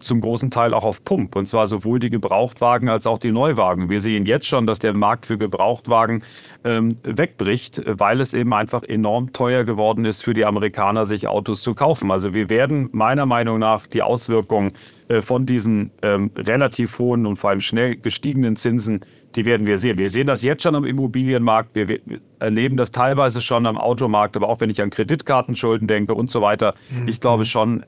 zum 0.00 0.20
großen 0.20 0.50
Teil 0.50 0.74
auch 0.74 0.84
auf 0.84 1.04
Pump. 1.04 1.36
Und 1.36 1.46
zwar 1.46 1.66
sowohl 1.66 1.98
die 1.98 2.10
Gebrauchtwagen 2.10 2.88
als 2.88 3.06
auch 3.06 3.18
die 3.18 3.32
Neuwagen. 3.32 3.90
Wir 3.90 4.00
sehen 4.00 4.26
jetzt 4.26 4.46
schon, 4.46 4.66
dass 4.66 4.78
der 4.78 4.94
Markt 4.94 5.26
für 5.26 5.38
Gebrauchtwagen 5.38 6.22
ähm, 6.64 6.96
wegbricht, 7.02 7.82
weil 7.86 8.20
es 8.20 8.34
eben 8.34 8.52
einfach 8.54 8.82
enorm 8.82 9.32
teuer 9.32 9.64
geworden 9.64 10.04
ist 10.04 10.22
für 10.22 10.34
die 10.34 10.44
Amerikaner, 10.44 11.06
sich 11.06 11.28
Autos 11.28 11.62
zu 11.62 11.74
kaufen. 11.74 12.10
Also 12.10 12.34
wir 12.34 12.48
werden 12.48 12.88
meiner 12.92 13.26
Meinung 13.26 13.58
nach 13.58 13.86
die 13.86 14.02
Auswirkungen 14.02 14.72
äh, 15.08 15.20
von 15.20 15.46
diesen 15.46 15.90
ähm, 16.02 16.30
relativ 16.36 16.98
hohen 16.98 17.26
und 17.26 17.36
vor 17.36 17.50
allem 17.50 17.60
schnell 17.60 17.96
gestiegenen 17.96 18.56
Zinsen, 18.56 19.00
die 19.36 19.44
werden 19.44 19.66
wir 19.66 19.78
sehen. 19.78 19.98
Wir 19.98 20.10
sehen 20.10 20.26
das 20.26 20.42
jetzt 20.42 20.62
schon 20.62 20.74
am 20.74 20.84
Immobilienmarkt, 20.84 21.74
wir 21.74 22.00
erleben 22.40 22.76
das 22.76 22.90
teilweise 22.90 23.40
schon 23.40 23.66
am 23.66 23.78
Automarkt, 23.78 24.36
aber 24.36 24.48
auch 24.48 24.60
wenn 24.60 24.70
ich 24.70 24.82
an 24.82 24.90
Kreditkartenschulden 24.90 25.86
denke 25.86 26.14
und 26.14 26.30
so 26.30 26.42
weiter. 26.42 26.74
Mhm. 26.90 27.08
Ich 27.08 27.20
glaube 27.20 27.44
schon, 27.44 27.84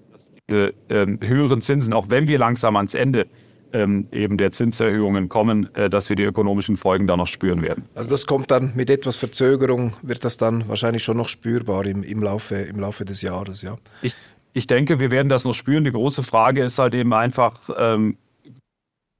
diese 0.48 0.74
ähm, 0.88 1.18
höheren 1.22 1.60
Zinsen, 1.60 1.92
auch 1.92 2.06
wenn 2.08 2.28
wir 2.28 2.38
langsam 2.38 2.76
ans 2.76 2.94
Ende 2.94 3.26
ähm, 3.72 4.08
eben 4.12 4.38
der 4.38 4.50
Zinserhöhungen 4.50 5.28
kommen, 5.28 5.74
äh, 5.74 5.90
dass 5.90 6.08
wir 6.08 6.16
die 6.16 6.22
ökonomischen 6.22 6.76
Folgen 6.76 7.06
da 7.06 7.16
noch 7.16 7.26
spüren 7.26 7.62
werden. 7.62 7.84
Also 7.94 8.08
das 8.08 8.26
kommt 8.26 8.50
dann 8.50 8.72
mit 8.74 8.88
etwas 8.88 9.18
Verzögerung, 9.18 9.92
wird 10.02 10.24
das 10.24 10.36
dann 10.36 10.68
wahrscheinlich 10.68 11.04
schon 11.04 11.18
noch 11.18 11.28
spürbar 11.28 11.84
im, 11.86 12.02
im, 12.02 12.22
Laufe, 12.22 12.56
im 12.56 12.80
Laufe 12.80 13.04
des 13.04 13.22
Jahres, 13.22 13.62
ja. 13.62 13.76
Ich, 14.02 14.14
ich 14.54 14.66
denke, 14.66 15.00
wir 15.00 15.10
werden 15.10 15.28
das 15.28 15.44
noch 15.44 15.52
spüren. 15.52 15.84
Die 15.84 15.92
große 15.92 16.22
Frage 16.22 16.64
ist 16.64 16.78
halt 16.78 16.94
eben 16.94 17.12
einfach, 17.12 17.68
ähm, 17.76 18.16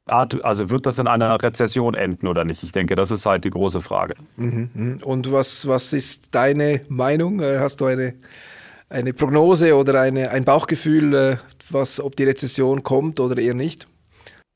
also 0.07 0.71
wird 0.71 0.87
das 0.87 0.99
in 0.99 1.07
einer 1.07 1.43
Rezession 1.43 1.95
enden 1.95 2.27
oder 2.27 2.45
nicht? 2.45 2.63
Ich 2.63 2.73
denke, 2.73 2.95
das 2.95 3.11
ist 3.11 3.27
halt 3.27 3.45
die 3.45 3.51
große 3.51 3.83
Frage. 3.83 4.15
Mhm, 4.37 4.71
mhm. 4.73 4.99
Und 5.05 5.31
was, 5.31 5.69
was 5.69 5.93
ist 5.93 6.35
deine 6.35 6.81
Meinung? 6.89 7.41
Äh, 7.41 7.59
hast 7.59 7.83
du 7.83 7.85
eine 7.85 8.15
eine 8.89 9.13
Prognose 9.13 9.77
oder 9.77 10.01
eine, 10.01 10.31
ein 10.31 10.45
Bauchgefühl, 10.45 11.15
äh, 11.15 11.37
was, 11.71 12.01
ob 12.01 12.17
die 12.17 12.25
Rezession 12.25 12.83
kommt 12.83 13.21
oder 13.21 13.39
eher 13.39 13.55
nicht? 13.55 13.87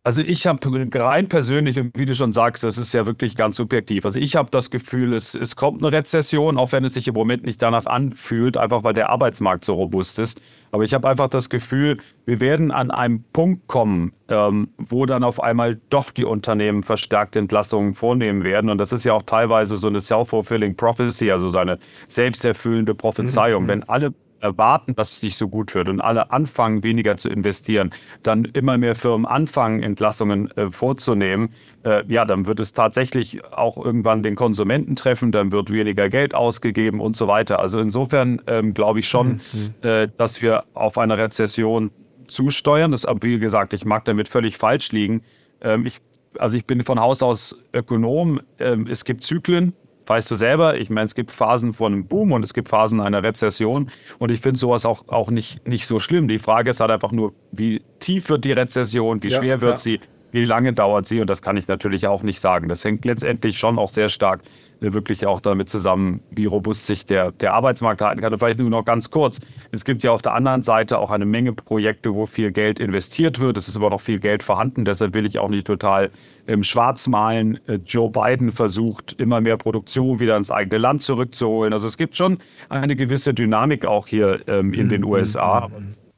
Also 0.05 0.21
ich 0.21 0.49
habe 0.49 0.59
rein 0.97 1.29
persönlich, 1.29 1.79
und 1.79 1.97
wie 1.97 2.07
du 2.07 2.17
schon 2.17 2.33
sagst, 2.33 2.65
das 2.65 2.77
ist 2.77 2.93
ja 2.93 3.07
wirklich 3.07 3.37
ganz 3.37 3.55
subjektiv. 3.55 4.05
Also 4.05 4.19
ich 4.19 4.35
habe 4.35 4.51
das 4.51 4.71
Gefühl, 4.71 5.15
es, 5.15 5.37
es 5.37 5.55
kommt 5.55 5.81
eine 5.81 5.93
Rezession, 5.93 6.59
auch 6.59 6.73
wenn 6.73 6.85
es 6.85 6.95
sich 6.95 7.07
im 7.07 7.15
Moment 7.15 7.45
nicht 7.45 7.63
danach 7.63 7.87
anfühlt, 7.87 8.57
einfach 8.57 8.83
weil 8.83 8.95
der 8.95 9.11
Arbeitsmarkt 9.11 9.65
so 9.65 9.75
robust 9.75 10.19
ist. 10.19 10.41
Aber 10.73 10.83
ich 10.83 10.93
habe 10.93 11.09
einfach 11.09 11.29
das 11.29 11.49
Gefühl, 11.51 11.99
wir 12.27 12.41
werden 12.41 12.73
an 12.73 12.91
einem 12.91 13.23
Punkt 13.33 13.69
kommen, 13.69 14.13
ähm, 14.27 14.71
wo 14.77 15.07
dann 15.07 15.23
auf 15.23 15.41
einmal 15.41 15.81
doch 15.89 16.11
die 16.11 16.25
Unternehmen 16.25 16.83
verstärkte 16.83 17.39
Entlassungen 17.39 17.95
vornehmen 17.95 18.43
werden. 18.43 18.71
Und 18.71 18.79
das 18.79 18.93
ist 18.93 19.05
ja 19.05 19.13
auch 19.13 19.23
teilweise 19.23 19.77
so 19.77 19.87
eine 19.87 20.01
self-fulfilling 20.01 20.75
prophecy, 20.75 21.31
also 21.31 21.49
so 21.49 21.59
eine 21.59 21.79
selbsterfüllende 22.09 22.97
Prophezeiung. 22.97 23.65
Mhm. 23.65 23.69
Wenn 23.69 23.89
alle 23.89 24.15
erwarten, 24.43 24.95
dass 24.95 25.13
es 25.13 25.23
nicht 25.23 25.37
so 25.37 25.49
gut 25.49 25.75
wird 25.75 25.89
und 25.89 26.01
alle 26.01 26.31
anfangen, 26.31 26.83
weniger 26.83 27.17
zu 27.17 27.29
investieren, 27.29 27.91
dann 28.23 28.45
immer 28.45 28.77
mehr 28.77 28.95
Firmen 28.95 29.27
anfangen, 29.27 29.83
Entlassungen 29.83 30.51
äh, 30.57 30.69
vorzunehmen, 30.69 31.51
äh, 31.85 32.05
ja, 32.09 32.25
dann 32.25 32.47
wird 32.47 32.61
es 32.61 32.73
tatsächlich 32.73 33.45
auch 33.53 33.83
irgendwann 33.83 34.23
den 34.23 34.35
Konsumenten 34.35 34.97
treffen, 34.97 35.33
dann 35.33 35.53
wird 35.53 35.71
weniger 35.71 36.09
Geld 36.09 36.35
ausgegeben 36.35 37.01
und 37.01 37.17
so 37.17 37.29
weiter. 37.29 37.61
Also 37.61 37.81
insofern 37.81 38.43
ähm, 38.47 38.75
glaube 38.75 39.01
ich 39.01 39.09
schon, 39.09 39.41
mhm. 39.53 39.89
äh, 39.89 40.09
dass 40.17 40.43
wir 40.43 40.65
auf 40.75 40.99
eine 40.99 41.17
Rezession 41.17 41.91
zusteuern. 42.27 42.91
Das, 42.91 43.07
wie 43.21 43.39
gesagt, 43.39 43.73
ich 43.73 43.85
mag 43.85 44.05
damit 44.05 44.29
völlig 44.29 44.57
falsch 44.57 44.93
liegen. 44.93 45.23
Ähm, 45.61 45.87
ich 45.87 46.01
also 46.39 46.57
ich 46.57 46.65
bin 46.65 46.83
von 46.83 46.99
Haus 46.99 47.23
aus 47.23 47.57
Ökonom. 47.73 48.41
Ähm, 48.59 48.87
es 48.91 49.05
gibt 49.05 49.25
Zyklen, 49.25 49.75
weißt 50.13 50.31
du 50.31 50.35
selber. 50.35 50.79
Ich 50.79 50.91
meine, 50.91 51.07
es 51.07 51.15
gibt 51.15 51.31
Phasen 51.31 51.73
von 51.73 51.95
einem 51.95 52.05
Boom 52.05 52.33
und 52.33 52.45
es 52.45 52.53
gibt 52.53 52.69
Phasen 52.69 53.01
einer 53.01 53.23
Rezession. 53.23 53.91
Und 54.19 54.31
ich 54.31 54.41
finde 54.41 54.59
sowas 54.59 54.85
auch, 54.85 55.09
auch 55.09 55.31
nicht, 55.31 55.67
nicht 55.67 55.87
so 55.87 55.99
schlimm. 55.99 56.29
Die 56.29 56.39
Frage 56.39 56.71
ist 56.71 56.81
halt 56.81 56.91
einfach 56.91 57.13
nur, 57.13 57.33
wie 57.51 57.81
tief 57.99 58.29
wird 58.29 58.45
die 58.45 58.53
Rezession, 58.53 59.23
wie 59.23 59.29
ja, 59.29 59.39
schwer 59.39 59.63
wird 59.63 59.73
ja. 59.73 59.79
sie, 59.79 60.01
wie 60.31 60.45
lange 60.45 60.75
dauert 60.75 61.07
sie? 61.07 61.23
Und 61.23 61.31
das 61.31 61.41
kann 61.41 61.57
ich 61.57 61.67
natürlich 61.67 62.07
auch 62.07 62.23
nicht 62.23 62.41
sagen. 62.41 62.69
Das 62.69 62.85
hängt 62.85 63.07
letztendlich 63.07 63.57
schon 63.57 63.79
auch 63.79 63.89
sehr 63.89 64.11
stark 64.11 64.43
wirklich 64.83 65.27
auch 65.27 65.41
damit 65.41 65.69
zusammen, 65.69 66.21
wie 66.31 66.47
robust 66.47 66.87
sich 66.87 67.07
der, 67.07 67.33
der 67.33 67.55
Arbeitsmarkt 67.55 68.01
halten 68.01 68.21
kann. 68.21 68.33
Und 68.33 68.39
vielleicht 68.39 68.59
nur 68.59 68.71
noch 68.71 68.85
ganz 68.85 69.11
kurz. 69.11 69.41
Es 69.71 69.85
gibt 69.85 70.03
ja 70.03 70.11
auf 70.11 70.23
der 70.23 70.35
anderen 70.35 70.63
Seite 70.63 70.99
auch 70.99 71.11
eine 71.11 71.25
Menge 71.25 71.53
Projekte, 71.53 72.15
wo 72.15 72.27
viel 72.27 72.51
Geld 72.51 72.81
investiert 72.81 73.39
wird. 73.39 73.57
Es 73.57 73.69
ist 73.69 73.77
aber 73.77 73.91
noch 73.91 74.01
viel 74.01 74.19
Geld 74.19 74.43
vorhanden. 74.43 74.85
Deshalb 74.85 75.15
will 75.15 75.27
ich 75.27 75.39
auch 75.39 75.49
nicht 75.49 75.67
total 75.67 76.11
im 76.47 76.65
Schwarz 76.65 77.07
malen. 77.07 77.59
Äh, 77.69 77.79
Joe 77.85 78.11
Biden 78.11 78.53
versucht, 78.53 79.13
immer 79.21 79.41
mehr 79.41 79.57
Produktion 79.57 80.21
wieder 80.21 80.37
ins 80.37 80.51
eigene 80.51 80.79
Land 80.79 81.03
zurückzuholen. 81.03 81.73
Also 81.73 81.87
es 81.87 81.97
gibt 81.97 82.17
schon 82.17 82.39
eine 82.69 82.97
gewisse 82.97 83.35
Dynamik 83.35 83.87
auch 83.87 84.07
hier 84.07 84.41
ähm, 84.49 84.73
in 84.73 84.89
den 84.89 85.05
USA. 85.05 85.71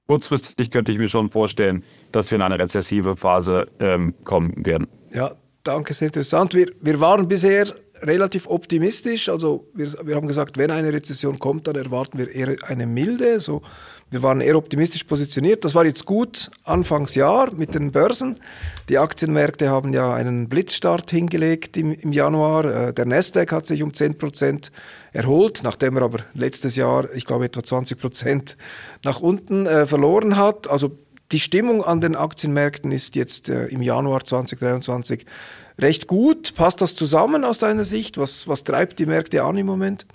Kurzfristig 0.06 0.70
könnte 0.70 0.92
ich 0.92 0.98
mir 0.98 1.08
schon 1.08 1.30
vorstellen, 1.30 1.82
dass 2.12 2.30
wir 2.30 2.36
in 2.36 2.42
eine 2.42 2.58
rezessive 2.58 3.16
Phase 3.16 3.68
ähm, 3.80 4.14
kommen 4.24 4.52
werden. 4.66 4.86
Ja, 5.12 5.32
danke, 5.62 5.94
sehr 5.94 6.08
interessant. 6.08 6.54
Wir, 6.54 6.66
wir 6.80 7.00
waren 7.00 7.26
bisher 7.26 7.66
relativ 8.04 8.46
optimistisch. 8.46 9.28
Also 9.28 9.66
wir, 9.74 9.92
wir 10.04 10.16
haben 10.16 10.26
gesagt, 10.26 10.58
wenn 10.58 10.70
eine 10.70 10.92
Rezession 10.92 11.38
kommt, 11.38 11.66
dann 11.66 11.76
erwarten 11.76 12.18
wir 12.18 12.30
eher 12.30 12.56
eine 12.66 12.86
milde. 12.86 13.40
So, 13.40 13.62
wir 14.10 14.22
waren 14.22 14.40
eher 14.40 14.56
optimistisch 14.56 15.04
positioniert. 15.04 15.64
Das 15.64 15.74
war 15.74 15.84
jetzt 15.84 16.04
gut 16.04 16.50
Anfangsjahr 16.64 17.54
mit 17.54 17.74
den 17.74 17.90
Börsen. 17.90 18.36
Die 18.88 18.98
Aktienmärkte 18.98 19.70
haben 19.70 19.92
ja 19.92 20.14
einen 20.14 20.48
Blitzstart 20.48 21.10
hingelegt 21.10 21.76
im, 21.76 21.92
im 21.92 22.12
Januar. 22.12 22.64
Äh, 22.64 22.94
der 22.94 23.06
Nasdaq 23.06 23.52
hat 23.52 23.66
sich 23.66 23.82
um 23.82 23.92
10 23.92 24.18
Prozent 24.18 24.70
erholt, 25.12 25.62
nachdem 25.64 25.96
er 25.96 26.02
aber 26.02 26.20
letztes 26.34 26.76
Jahr, 26.76 27.12
ich 27.14 27.24
glaube, 27.24 27.46
etwa 27.46 27.62
20 27.62 27.98
Prozent 27.98 28.56
nach 29.02 29.20
unten 29.20 29.66
äh, 29.66 29.86
verloren 29.86 30.36
hat. 30.36 30.68
Also 30.68 30.98
die 31.32 31.40
Stimmung 31.40 31.82
an 31.82 32.00
den 32.00 32.16
Aktienmärkten 32.16 32.92
ist 32.92 33.16
jetzt 33.16 33.48
äh, 33.48 33.66
im 33.66 33.82
Januar 33.82 34.24
2023 34.24 35.24
recht 35.78 36.06
gut. 36.06 36.54
Passt 36.54 36.80
das 36.80 36.96
zusammen 36.96 37.44
aus 37.44 37.58
deiner 37.58 37.84
Sicht? 37.84 38.18
Was, 38.18 38.46
was 38.46 38.64
treibt 38.64 38.98
die 38.98 39.06
Märkte 39.06 39.42
an 39.42 39.56
im 39.56 39.66
Moment? 39.66 40.06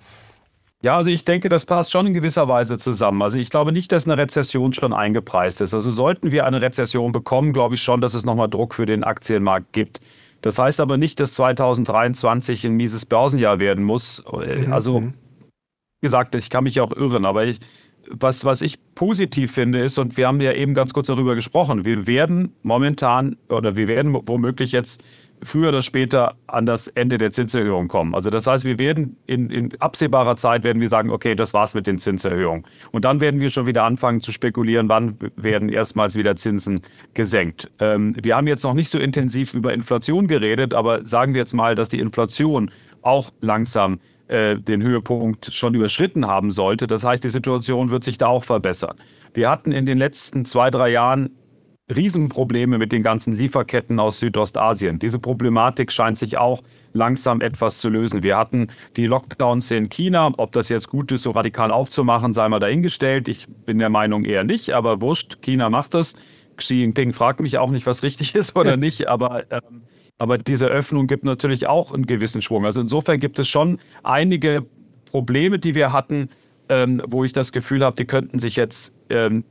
Ja, 0.81 0.95
also 0.95 1.09
ich 1.09 1.25
denke, 1.25 1.49
das 1.49 1.65
passt 1.65 1.91
schon 1.91 2.07
in 2.07 2.13
gewisser 2.13 2.47
Weise 2.47 2.77
zusammen. 2.77 3.21
Also 3.21 3.37
ich 3.37 3.49
glaube 3.49 3.73
nicht, 3.73 3.91
dass 3.91 4.05
eine 4.05 4.17
Rezession 4.17 4.71
schon 4.71 4.93
eingepreist 4.93 5.59
ist. 5.59 5.73
Also 5.73 5.91
sollten 5.91 6.31
wir 6.31 6.45
eine 6.45 6.61
Rezession 6.61 7.11
bekommen, 7.11 7.51
glaube 7.51 7.75
ich 7.75 7.81
schon, 7.81 7.99
dass 7.99 8.13
es 8.13 8.23
nochmal 8.23 8.49
Druck 8.49 8.75
für 8.75 8.85
den 8.85 9.03
Aktienmarkt 9.03 9.73
gibt. 9.73 9.99
Das 10.41 10.57
heißt 10.57 10.79
aber 10.79 10.95
nicht, 10.95 11.19
dass 11.19 11.33
2023 11.33 12.65
ein 12.65 12.75
mieses 12.75 13.05
Börsenjahr 13.05 13.59
werden 13.59 13.83
muss. 13.83 14.23
Mhm. 14.31 14.71
Also, 14.71 15.01
wie 15.01 15.11
gesagt, 16.01 16.33
ich 16.35 16.49
kann 16.49 16.63
mich 16.63 16.79
auch 16.79 16.93
irren, 16.93 17.25
aber 17.25 17.43
ich, 17.43 17.59
was, 18.09 18.43
was 18.43 18.61
ich 18.61 18.79
positiv 18.95 19.51
finde, 19.51 19.79
ist, 19.79 19.97
und 19.97 20.17
wir 20.17 20.27
haben 20.27 20.41
ja 20.41 20.53
eben 20.53 20.73
ganz 20.73 20.93
kurz 20.93 21.07
darüber 21.07 21.35
gesprochen, 21.35 21.85
wir 21.85 22.07
werden 22.07 22.53
momentan 22.63 23.37
oder 23.49 23.75
wir 23.75 23.87
werden 23.87 24.13
womöglich 24.25 24.71
jetzt 24.71 25.03
früher 25.41 25.69
oder 25.69 25.81
später 25.81 26.35
an 26.47 26.65
das 26.65 26.87
Ende 26.87 27.17
der 27.17 27.31
Zinserhöhung 27.31 27.87
kommen. 27.87 28.13
Also 28.13 28.29
das 28.29 28.45
heißt, 28.45 28.65
wir 28.65 28.77
werden 28.77 29.15
in, 29.25 29.49
in 29.49 29.71
absehbarer 29.79 30.35
Zeit 30.35 30.63
werden 30.63 30.81
wir 30.81 30.89
sagen, 30.89 31.11
okay, 31.11 31.35
das 31.35 31.53
war's 31.53 31.73
mit 31.75 31.87
den 31.87 31.97
Zinserhöhungen. 31.99 32.65
Und 32.91 33.05
dann 33.05 33.21
werden 33.21 33.39
wir 33.39 33.49
schon 33.49 33.67
wieder 33.67 33.83
anfangen 33.83 34.21
zu 34.21 34.31
spekulieren, 34.31 34.89
wann 34.89 35.17
werden 35.35 35.69
erstmals 35.69 36.17
wieder 36.17 36.35
Zinsen 36.35 36.81
gesenkt. 37.13 37.71
Ähm, 37.79 38.15
wir 38.21 38.35
haben 38.35 38.47
jetzt 38.47 38.63
noch 38.63 38.73
nicht 38.73 38.89
so 38.89 38.99
intensiv 38.99 39.53
über 39.53 39.73
Inflation 39.73 40.27
geredet, 40.27 40.73
aber 40.73 41.05
sagen 41.05 41.33
wir 41.33 41.39
jetzt 41.39 41.53
mal, 41.53 41.75
dass 41.75 41.89
die 41.89 41.99
Inflation 41.99 42.69
auch 43.01 43.31
langsam 43.39 43.99
äh, 44.29 44.57
den 44.57 44.81
Höhepunkt 44.81 45.45
schon 45.51 45.73
überschritten 45.73 46.27
haben 46.27 46.51
sollte. 46.51 46.87
Das 46.87 47.03
heißt, 47.03 47.23
die 47.23 47.29
Situation 47.29 47.89
wird 47.89 48.03
sich 48.03 48.17
da 48.17 48.27
auch 48.27 48.43
verbessern. 48.43 48.95
Wir 49.33 49.49
hatten 49.49 49.71
in 49.71 49.85
den 49.85 49.97
letzten 49.97 50.45
zwei, 50.45 50.69
drei 50.69 50.89
Jahren 50.89 51.31
Riesenprobleme 51.93 52.77
mit 52.77 52.91
den 52.91 53.01
ganzen 53.01 53.33
Lieferketten 53.33 53.99
aus 53.99 54.19
Südostasien. 54.19 54.99
Diese 54.99 55.17
Problematik 55.17 55.91
scheint 55.91 56.17
sich 56.17 56.37
auch 56.37 56.61
langsam 56.93 57.41
etwas 57.41 57.79
zu 57.79 57.89
lösen. 57.89 58.21
Wir 58.21 58.37
hatten 58.37 58.67
die 58.95 59.07
Lockdowns 59.07 59.71
in 59.71 59.89
China. 59.89 60.31
Ob 60.37 60.51
das 60.51 60.69
jetzt 60.69 60.89
gut 60.89 61.11
ist, 61.11 61.23
so 61.23 61.31
radikal 61.31 61.71
aufzumachen, 61.71 62.33
sei 62.33 62.47
mal 62.49 62.59
dahingestellt. 62.59 63.27
Ich 63.27 63.47
bin 63.65 63.79
der 63.79 63.89
Meinung 63.89 64.23
eher 64.25 64.43
nicht, 64.43 64.71
aber 64.71 65.01
wurscht, 65.01 65.41
China 65.41 65.69
macht 65.69 65.95
das. 65.95 66.15
Xi 66.57 66.75
Jinping 66.75 67.13
fragt 67.13 67.39
mich 67.39 67.57
auch 67.57 67.71
nicht, 67.71 67.87
was 67.87 68.03
richtig 68.03 68.35
ist 68.35 68.55
oder 68.55 68.77
nicht, 68.77 69.07
aber, 69.07 69.45
ähm, 69.51 69.81
aber 70.19 70.37
diese 70.37 70.67
Öffnung 70.67 71.07
gibt 71.07 71.23
natürlich 71.23 71.67
auch 71.67 71.93
einen 71.93 72.05
gewissen 72.05 72.41
Schwung. 72.41 72.65
Also 72.65 72.81
insofern 72.81 73.19
gibt 73.19 73.39
es 73.39 73.47
schon 73.47 73.79
einige 74.03 74.65
Probleme, 75.09 75.57
die 75.57 75.75
wir 75.75 75.91
hatten, 75.91 76.29
ähm, 76.67 77.01
wo 77.07 77.23
ich 77.23 77.33
das 77.33 77.51
Gefühl 77.51 77.83
habe, 77.83 77.95
die 77.95 78.05
könnten 78.05 78.37
sich 78.37 78.57
jetzt 78.57 78.93
ähm, 79.09 79.43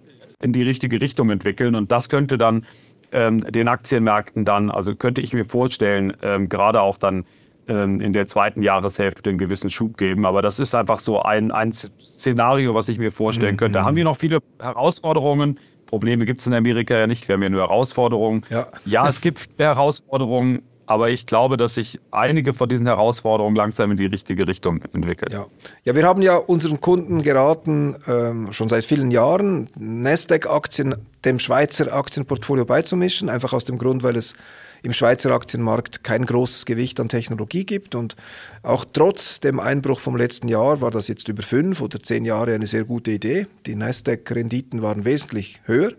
in 0.42 0.52
die 0.52 0.62
richtige 0.62 1.00
Richtung 1.00 1.30
entwickeln. 1.30 1.74
Und 1.74 1.90
das 1.90 2.08
könnte 2.08 2.38
dann 2.38 2.64
ähm, 3.12 3.40
den 3.40 3.66
Aktienmärkten 3.66 4.44
dann, 4.44 4.70
also 4.70 4.94
könnte 4.94 5.22
ich 5.22 5.32
mir 5.32 5.46
vorstellen, 5.46 6.14
ähm, 6.22 6.50
gerade 6.50 6.82
auch 6.82 6.98
dann 6.98 7.24
ähm, 7.66 8.00
in 8.00 8.12
der 8.12 8.26
zweiten 8.26 8.62
Jahreshälfte 8.62 9.30
einen 9.30 9.38
gewissen 9.38 9.70
Schub 9.70 9.96
geben. 9.96 10.26
Aber 10.26 10.42
das 10.42 10.60
ist 10.60 10.74
einfach 10.74 11.00
so 11.00 11.20
ein, 11.22 11.50
ein 11.50 11.72
Szenario, 11.72 12.74
was 12.74 12.90
ich 12.90 12.98
mir 12.98 13.10
vorstellen 13.10 13.54
mhm. 13.54 13.58
könnte. 13.58 13.78
Da 13.78 13.84
haben 13.84 13.96
wir 13.96 14.04
noch 14.04 14.16
viele 14.16 14.40
Herausforderungen. 14.60 15.58
Probleme 15.88 16.26
gibt 16.26 16.40
es 16.40 16.46
in 16.46 16.54
Amerika 16.54 16.96
ja 16.96 17.06
nicht. 17.06 17.26
Wir 17.26 17.34
haben 17.34 17.42
ja 17.42 17.48
nur 17.48 17.62
Herausforderungen. 17.62 18.42
Ja, 18.50 18.68
ja 18.84 19.08
es 19.08 19.20
gibt 19.20 19.48
Herausforderungen. 19.58 20.62
Aber 20.88 21.10
ich 21.10 21.26
glaube, 21.26 21.58
dass 21.58 21.74
sich 21.74 22.00
einige 22.10 22.54
von 22.54 22.66
diesen 22.66 22.86
Herausforderungen 22.86 23.54
langsam 23.54 23.90
in 23.90 23.98
die 23.98 24.06
richtige 24.06 24.48
Richtung 24.48 24.80
entwickeln. 24.94 25.30
Ja, 25.30 25.46
ja 25.84 25.94
wir 25.94 26.04
haben 26.04 26.22
ja 26.22 26.36
unseren 26.36 26.80
Kunden 26.80 27.22
geraten, 27.22 27.94
ähm, 28.06 28.54
schon 28.54 28.70
seit 28.70 28.86
vielen 28.86 29.10
Jahren, 29.10 29.68
Nasdaq-Aktien 29.78 30.96
dem 31.26 31.38
Schweizer 31.38 31.92
Aktienportfolio 31.92 32.64
beizumischen, 32.64 33.28
einfach 33.28 33.52
aus 33.52 33.66
dem 33.66 33.76
Grund, 33.76 34.02
weil 34.02 34.16
es 34.16 34.34
im 34.82 34.94
Schweizer 34.94 35.32
Aktienmarkt 35.32 36.04
kein 36.04 36.24
großes 36.24 36.64
Gewicht 36.64 36.98
an 37.00 37.10
Technologie 37.10 37.66
gibt. 37.66 37.94
Und 37.94 38.16
auch 38.62 38.86
trotz 38.90 39.40
dem 39.40 39.60
Einbruch 39.60 40.00
vom 40.00 40.16
letzten 40.16 40.48
Jahr 40.48 40.80
war 40.80 40.90
das 40.90 41.08
jetzt 41.08 41.28
über 41.28 41.42
fünf 41.42 41.82
oder 41.82 42.00
zehn 42.00 42.24
Jahre 42.24 42.54
eine 42.54 42.66
sehr 42.66 42.84
gute 42.84 43.10
Idee. 43.10 43.46
Die 43.66 43.74
Nasdaq-Renditen 43.74 44.80
waren 44.80 45.04
wesentlich 45.04 45.60
höher 45.66 45.92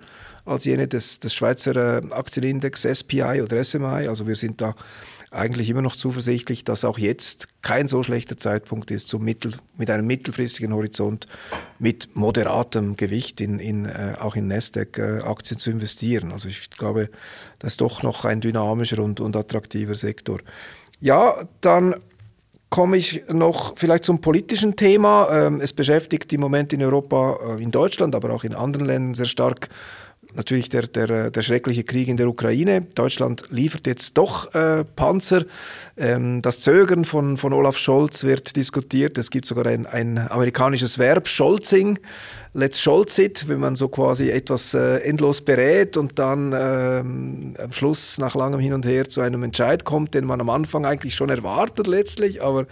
als 0.49 0.65
jene 0.65 0.87
des, 0.87 1.19
des 1.19 1.33
Schweizer 1.33 1.75
äh, 1.75 2.11
Aktienindex 2.11 2.83
SPI 2.83 3.41
oder 3.41 3.63
SMI. 3.63 4.07
Also 4.07 4.27
wir 4.27 4.35
sind 4.35 4.61
da 4.61 4.75
eigentlich 5.31 5.69
immer 5.69 5.81
noch 5.81 5.95
zuversichtlich, 5.95 6.63
dass 6.63 6.83
auch 6.83 6.97
jetzt 6.97 7.61
kein 7.61 7.87
so 7.87 8.01
schlechter 8.01 8.37
Zeitpunkt 8.37 8.89
ist, 8.89 9.09
zum 9.09 9.23
Mittel, 9.23 9.53
mit 9.77 9.89
einem 9.89 10.07
mittelfristigen 10.07 10.73
Horizont 10.73 11.27
mit 11.77 12.15
moderatem 12.15 12.95
Gewicht 12.95 13.39
in, 13.39 13.59
in, 13.59 13.85
äh, 13.85 14.15
auch 14.19 14.35
in 14.35 14.47
Nasdaq-Aktien 14.47 15.57
äh, 15.57 15.61
zu 15.61 15.69
investieren. 15.69 16.31
Also 16.31 16.49
ich 16.49 16.69
glaube, 16.71 17.09
das 17.59 17.73
ist 17.73 17.81
doch 17.81 18.01
noch 18.01 18.25
ein 18.25 18.41
dynamischer 18.41 19.03
und, 19.03 19.19
und 19.19 19.35
attraktiver 19.35 19.95
Sektor. 19.95 20.39
Ja, 20.99 21.47
dann 21.61 21.95
komme 22.69 22.97
ich 22.97 23.23
noch 23.29 23.77
vielleicht 23.77 24.03
zum 24.03 24.21
politischen 24.21 24.75
Thema. 24.75 25.27
Ähm, 25.31 25.59
es 25.61 25.73
beschäftigt 25.73 26.31
im 26.33 26.41
Moment 26.41 26.73
in 26.73 26.83
Europa, 26.83 27.39
äh, 27.57 27.63
in 27.63 27.71
Deutschland, 27.71 28.15
aber 28.15 28.31
auch 28.31 28.43
in 28.43 28.55
anderen 28.55 28.85
Ländern 28.85 29.13
sehr 29.13 29.25
stark 29.25 29.69
natürlich 30.33 30.69
der, 30.69 30.83
der, 30.83 31.31
der 31.31 31.41
schreckliche 31.41 31.83
Krieg 31.83 32.07
in 32.07 32.17
der 32.17 32.27
Ukraine. 32.27 32.81
Deutschland 32.95 33.45
liefert 33.49 33.87
jetzt 33.87 34.17
doch 34.17 34.53
äh, 34.53 34.83
Panzer. 34.83 35.45
Ähm, 35.97 36.41
das 36.41 36.61
Zögern 36.61 37.05
von, 37.05 37.37
von 37.37 37.53
Olaf 37.53 37.77
Scholz 37.77 38.23
wird 38.23 38.55
diskutiert. 38.55 39.17
Es 39.17 39.29
gibt 39.29 39.45
sogar 39.45 39.65
ein, 39.65 39.85
ein 39.85 40.17
amerikanisches 40.17 40.99
Verb, 40.99 41.27
Scholzing 41.27 41.99
let's 42.53 42.79
Scholz 42.81 43.17
it, 43.19 43.47
wenn 43.47 43.59
man 43.59 43.75
so 43.75 43.87
quasi 43.87 44.29
etwas 44.29 44.73
äh, 44.73 44.97
endlos 44.97 45.41
berät 45.41 45.97
und 45.97 46.17
dann 46.17 46.53
ähm, 46.57 47.53
am 47.57 47.71
Schluss 47.71 48.17
nach 48.17 48.35
langem 48.35 48.59
Hin 48.59 48.73
und 48.73 48.85
Her 48.85 49.07
zu 49.07 49.21
einem 49.21 49.43
Entscheid 49.43 49.85
kommt, 49.85 50.13
den 50.13 50.25
man 50.25 50.41
am 50.41 50.49
Anfang 50.49 50.85
eigentlich 50.85 51.15
schon 51.15 51.29
erwartet 51.29 51.87
letztlich. 51.87 52.41
Aber 52.41 52.65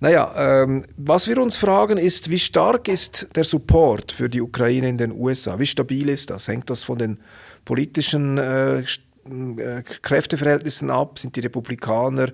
naja, 0.00 0.32
ähm, 0.36 0.84
was 0.96 1.26
wir 1.26 1.38
uns 1.38 1.56
fragen 1.56 1.96
ist, 1.96 2.30
wie 2.30 2.38
stark 2.38 2.88
ist 2.88 3.28
der 3.34 3.44
Support 3.44 4.12
für 4.12 4.28
die 4.28 4.42
Ukraine 4.42 4.88
in 4.88 4.98
den 4.98 5.12
USA? 5.12 5.58
Wie 5.58 5.66
stabil 5.66 6.08
ist 6.08 6.30
das? 6.30 6.48
Hängt 6.48 6.68
das 6.68 6.82
von 6.82 6.93
den 6.96 7.18
politischen 7.64 8.38
äh, 8.38 8.80
äh 8.80 9.82
Kräfteverhältnissen 10.02 10.90
ab? 10.90 11.18
Sind 11.18 11.36
die 11.36 11.40
Republikaner 11.40 12.28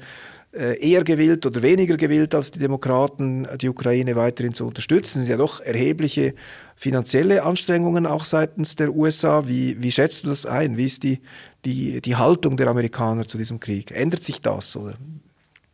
äh, 0.52 0.80
eher 0.80 1.04
gewillt 1.04 1.46
oder 1.46 1.62
weniger 1.62 1.96
gewillt 1.96 2.34
als 2.34 2.50
die 2.50 2.58
Demokraten, 2.58 3.46
die 3.60 3.68
Ukraine 3.68 4.16
weiterhin 4.16 4.52
zu 4.52 4.66
unterstützen. 4.66 5.18
Es 5.18 5.26
sind 5.26 5.30
ja 5.30 5.36
doch 5.36 5.60
erhebliche 5.60 6.34
finanzielle 6.74 7.44
Anstrengungen 7.44 8.04
auch 8.04 8.24
seitens 8.24 8.74
der 8.74 8.92
USA. 8.92 9.46
Wie, 9.46 9.80
wie 9.80 9.92
schätzt 9.92 10.24
du 10.24 10.28
das 10.28 10.46
ein? 10.46 10.76
Wie 10.76 10.86
ist 10.86 11.04
die, 11.04 11.20
die, 11.64 12.00
die 12.00 12.16
Haltung 12.16 12.56
der 12.56 12.66
Amerikaner 12.66 13.28
zu 13.28 13.38
diesem 13.38 13.60
Krieg? 13.60 13.92
Ändert 13.92 14.24
sich 14.24 14.40
das? 14.40 14.76
Oder? 14.76 14.94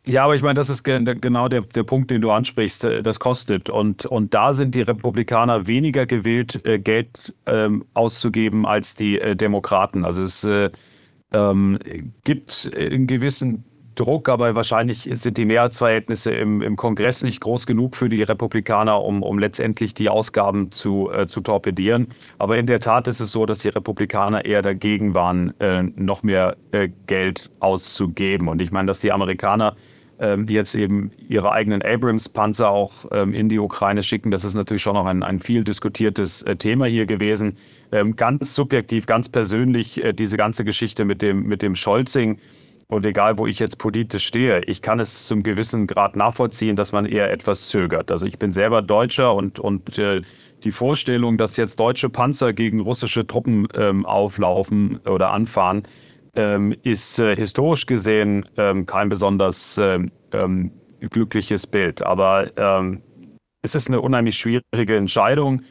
Ja, 0.07 0.23
aber 0.23 0.35
ich 0.35 0.41
meine, 0.41 0.53
das 0.53 0.69
ist 0.69 0.83
genau 0.83 1.49
der, 1.49 1.61
der 1.61 1.83
Punkt, 1.83 2.11
den 2.11 2.21
du 2.21 2.31
ansprichst. 2.31 2.85
Äh, 2.85 3.03
das 3.03 3.19
kostet. 3.19 3.69
Und, 3.69 4.05
und 4.05 4.33
da 4.33 4.53
sind 4.53 4.73
die 4.73 4.81
Republikaner 4.81 5.67
weniger 5.67 6.05
gewillt, 6.05 6.65
äh, 6.65 6.79
Geld 6.79 7.33
ähm, 7.45 7.85
auszugeben 7.93 8.65
als 8.65 8.95
die 8.95 9.19
äh, 9.19 9.35
Demokraten. 9.35 10.05
Also 10.05 10.23
es 10.23 10.45
äh, 10.45 10.69
ähm, 11.33 11.77
gibt 12.23 12.71
einen 12.75 13.07
gewissen 13.07 13.65
Druck, 13.95 14.29
aber 14.29 14.55
wahrscheinlich 14.55 15.09
sind 15.11 15.37
die 15.37 15.45
Mehrheitsverhältnisse 15.45 16.31
im, 16.31 16.61
im 16.61 16.75
Kongress 16.75 17.23
nicht 17.23 17.41
groß 17.41 17.65
genug 17.65 17.95
für 17.95 18.09
die 18.09 18.23
Republikaner, 18.23 19.03
um, 19.03 19.23
um 19.23 19.39
letztendlich 19.39 19.93
die 19.93 20.07
Ausgaben 20.07 20.71
zu, 20.71 21.11
äh, 21.11 21.27
zu 21.27 21.41
torpedieren. 21.41 22.07
Aber 22.37 22.57
in 22.57 22.67
der 22.67 22.79
Tat 22.79 23.07
ist 23.07 23.19
es 23.19 23.31
so, 23.31 23.45
dass 23.45 23.59
die 23.59 23.69
Republikaner 23.69 24.45
eher 24.45 24.61
dagegen 24.61 25.15
waren, 25.15 25.59
äh, 25.59 25.83
noch 25.83 26.23
mehr 26.23 26.55
äh, 26.71 26.89
Geld 27.07 27.49
auszugeben. 27.59 28.47
Und 28.47 28.61
ich 28.61 28.71
meine, 28.71 28.85
dass 28.85 28.99
die 28.99 29.11
Amerikaner 29.11 29.75
die 30.19 30.53
jetzt 30.53 30.73
eben 30.75 31.11
ihre 31.29 31.51
eigenen 31.51 31.81
Abrams-Panzer 31.81 32.69
auch 32.69 33.05
ähm, 33.11 33.33
in 33.33 33.49
die 33.49 33.59
Ukraine 33.59 34.01
schicken. 34.01 34.31
Das 34.31 34.43
ist 34.43 34.55
natürlich 34.55 34.81
schon 34.81 34.95
noch 34.95 35.05
ein, 35.05 35.21
ein 35.23 35.39
viel 35.39 35.63
diskutiertes 35.63 36.41
äh, 36.41 36.55
Thema 36.55 36.85
hier 36.85 37.05
gewesen. 37.05 37.57
Ähm, 37.91 38.15
ganz 38.15 38.55
subjektiv, 38.55 39.05
ganz 39.05 39.29
persönlich 39.29 40.03
äh, 40.03 40.13
diese 40.13 40.37
ganze 40.37 40.65
Geschichte 40.65 41.05
mit 41.05 41.21
dem, 41.21 41.43
mit 41.43 41.61
dem 41.61 41.75
Scholzing. 41.75 42.39
Und 42.89 43.05
egal, 43.05 43.37
wo 43.37 43.47
ich 43.47 43.59
jetzt 43.59 43.79
politisch 43.79 44.25
stehe, 44.25 44.61
ich 44.63 44.81
kann 44.81 45.01
es 45.01 45.27
zum 45.27 45.43
gewissen 45.43 45.87
Grad 45.87 46.15
nachvollziehen, 46.15 46.77
dass 46.77 46.93
man 46.93 47.05
eher 47.05 47.29
etwas 47.29 47.67
zögert. 47.67 48.11
Also 48.11 48.25
ich 48.25 48.39
bin 48.39 48.53
selber 48.53 48.81
Deutscher 48.81 49.35
und, 49.35 49.59
und 49.59 49.99
äh, 49.99 50.21
die 50.63 50.71
Vorstellung, 50.71 51.37
dass 51.37 51.57
jetzt 51.57 51.79
deutsche 51.79 52.09
Panzer 52.09 52.53
gegen 52.53 52.79
russische 52.79 53.27
Truppen 53.27 53.67
ähm, 53.75 54.05
auflaufen 54.05 54.99
oder 55.05 55.31
anfahren, 55.31 55.83
ähm, 56.37 56.73
ist 56.83 57.19
äh, 57.19 57.35
historisch 57.35 57.85
gesehen 57.85 58.45
ähm, 58.57 58.85
kein 58.85 59.09
besonders 59.09 59.77
ähm, 59.77 60.11
ähm, 60.31 60.71
glückliches 61.01 61.67
Bild. 61.67 62.01
Aber 62.01 62.51
ähm, 62.57 63.01
es 63.63 63.75
ist 63.75 63.89
eine 63.89 63.99
unheimlich 63.99 64.37
schwierige 64.37 64.95
Entscheidung. 64.95 65.63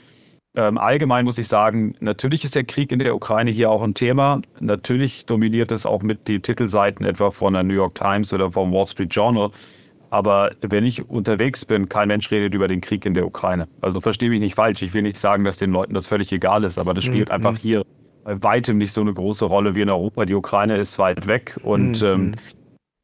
Ähm, 0.56 0.78
allgemein 0.78 1.24
muss 1.24 1.38
ich 1.38 1.48
sagen, 1.48 1.94
natürlich 2.00 2.44
ist 2.44 2.54
der 2.54 2.64
Krieg 2.64 2.90
in 2.90 2.98
der 2.98 3.14
Ukraine 3.14 3.50
hier 3.50 3.70
auch 3.70 3.82
ein 3.82 3.94
Thema. 3.94 4.42
Natürlich 4.58 5.26
dominiert 5.26 5.70
es 5.70 5.86
auch 5.86 6.02
mit 6.02 6.28
die 6.28 6.40
Titelseiten 6.40 7.06
etwa 7.06 7.30
von 7.30 7.52
der 7.52 7.62
New 7.62 7.74
York 7.74 7.94
Times 7.94 8.32
oder 8.32 8.50
vom 8.50 8.72
Wall 8.72 8.86
Street 8.86 9.14
Journal. 9.14 9.50
Aber 10.10 10.52
wenn 10.62 10.86
ich 10.86 11.08
unterwegs 11.08 11.64
bin, 11.64 11.88
kein 11.88 12.08
Mensch 12.08 12.30
redet 12.30 12.54
über 12.54 12.68
den 12.68 12.80
Krieg 12.80 13.04
in 13.04 13.14
der 13.14 13.26
Ukraine. 13.26 13.68
Also 13.82 14.00
verstehe 14.00 14.30
mich 14.30 14.40
nicht 14.40 14.54
falsch. 14.54 14.80
Ich 14.82 14.94
will 14.94 15.02
nicht 15.02 15.18
sagen, 15.18 15.44
dass 15.44 15.58
den 15.58 15.72
Leuten 15.72 15.94
das 15.94 16.06
völlig 16.06 16.32
egal 16.32 16.64
ist, 16.64 16.78
aber 16.78 16.94
das 16.94 17.04
spielt 17.04 17.28
mhm. 17.28 17.34
einfach 17.34 17.58
hier 17.58 17.84
bei 18.26 18.42
weitem 18.42 18.78
nicht 18.78 18.92
so 18.92 19.00
eine 19.00 19.14
große 19.14 19.44
Rolle 19.44 19.76
wie 19.76 19.82
in 19.82 19.88
Europa. 19.88 20.24
Die 20.24 20.34
Ukraine 20.34 20.76
ist 20.76 20.98
weit 20.98 21.28
weg 21.28 21.56
und 21.62 22.02
mhm. 22.02 22.08
ähm, 22.08 22.34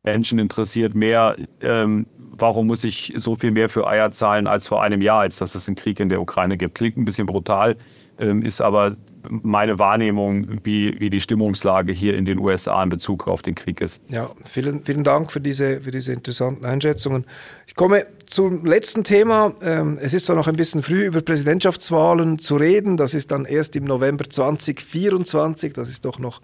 Menschen 0.02 0.40
interessiert 0.40 0.96
mehr, 0.96 1.36
ähm, 1.60 2.06
warum 2.18 2.66
muss 2.66 2.82
ich 2.82 3.12
so 3.16 3.36
viel 3.36 3.52
mehr 3.52 3.68
für 3.68 3.86
Eier 3.86 4.10
zahlen 4.10 4.48
als 4.48 4.66
vor 4.66 4.82
einem 4.82 5.00
Jahr, 5.00 5.20
als 5.20 5.36
dass 5.36 5.54
es 5.54 5.68
einen 5.68 5.76
Krieg 5.76 6.00
in 6.00 6.08
der 6.08 6.20
Ukraine 6.20 6.56
gibt. 6.56 6.74
Klingt 6.74 6.96
ein 6.96 7.04
bisschen 7.04 7.26
brutal, 7.26 7.76
ähm, 8.18 8.42
ist 8.42 8.60
aber 8.60 8.96
meine 9.28 9.78
Wahrnehmung, 9.78 10.60
wie, 10.64 10.98
wie 11.00 11.10
die 11.10 11.20
Stimmungslage 11.20 11.92
hier 11.92 12.16
in 12.16 12.24
den 12.24 12.38
USA 12.38 12.82
in 12.82 12.88
Bezug 12.88 13.28
auf 13.28 13.42
den 13.42 13.54
Krieg 13.54 13.80
ist. 13.80 14.02
Ja, 14.08 14.30
vielen, 14.44 14.82
vielen 14.82 15.04
Dank 15.04 15.32
für 15.32 15.40
diese, 15.40 15.80
für 15.80 15.90
diese 15.90 16.12
interessanten 16.12 16.64
Einschätzungen. 16.64 17.24
Ich 17.66 17.74
komme 17.74 18.06
zum 18.26 18.64
letzten 18.64 19.04
Thema. 19.04 19.54
Ähm, 19.62 19.98
es 20.00 20.14
ist 20.14 20.26
zwar 20.26 20.36
noch 20.36 20.48
ein 20.48 20.56
bisschen 20.56 20.82
früh, 20.82 21.06
über 21.06 21.20
Präsidentschaftswahlen 21.20 22.38
zu 22.38 22.56
reden. 22.56 22.96
Das 22.96 23.14
ist 23.14 23.30
dann 23.30 23.44
erst 23.44 23.76
im 23.76 23.84
November 23.84 24.28
2024. 24.28 25.72
Das 25.72 25.88
ist 25.88 26.04
doch 26.04 26.18
noch 26.18 26.40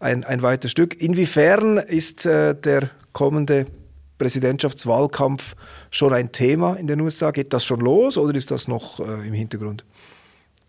ein, 0.00 0.24
ein 0.24 0.42
weites 0.42 0.70
Stück. 0.70 1.00
Inwiefern 1.00 1.78
ist 1.78 2.26
äh, 2.26 2.54
der 2.54 2.90
kommende 3.12 3.66
Präsidentschaftswahlkampf 4.18 5.56
schon 5.90 6.12
ein 6.12 6.32
Thema 6.32 6.74
in 6.74 6.86
den 6.86 7.00
USA? 7.00 7.30
Geht 7.30 7.52
das 7.52 7.64
schon 7.64 7.80
los 7.80 8.16
oder 8.16 8.34
ist 8.34 8.50
das 8.50 8.68
noch 8.68 9.00
äh, 9.00 9.26
im 9.26 9.34
Hintergrund? 9.34 9.84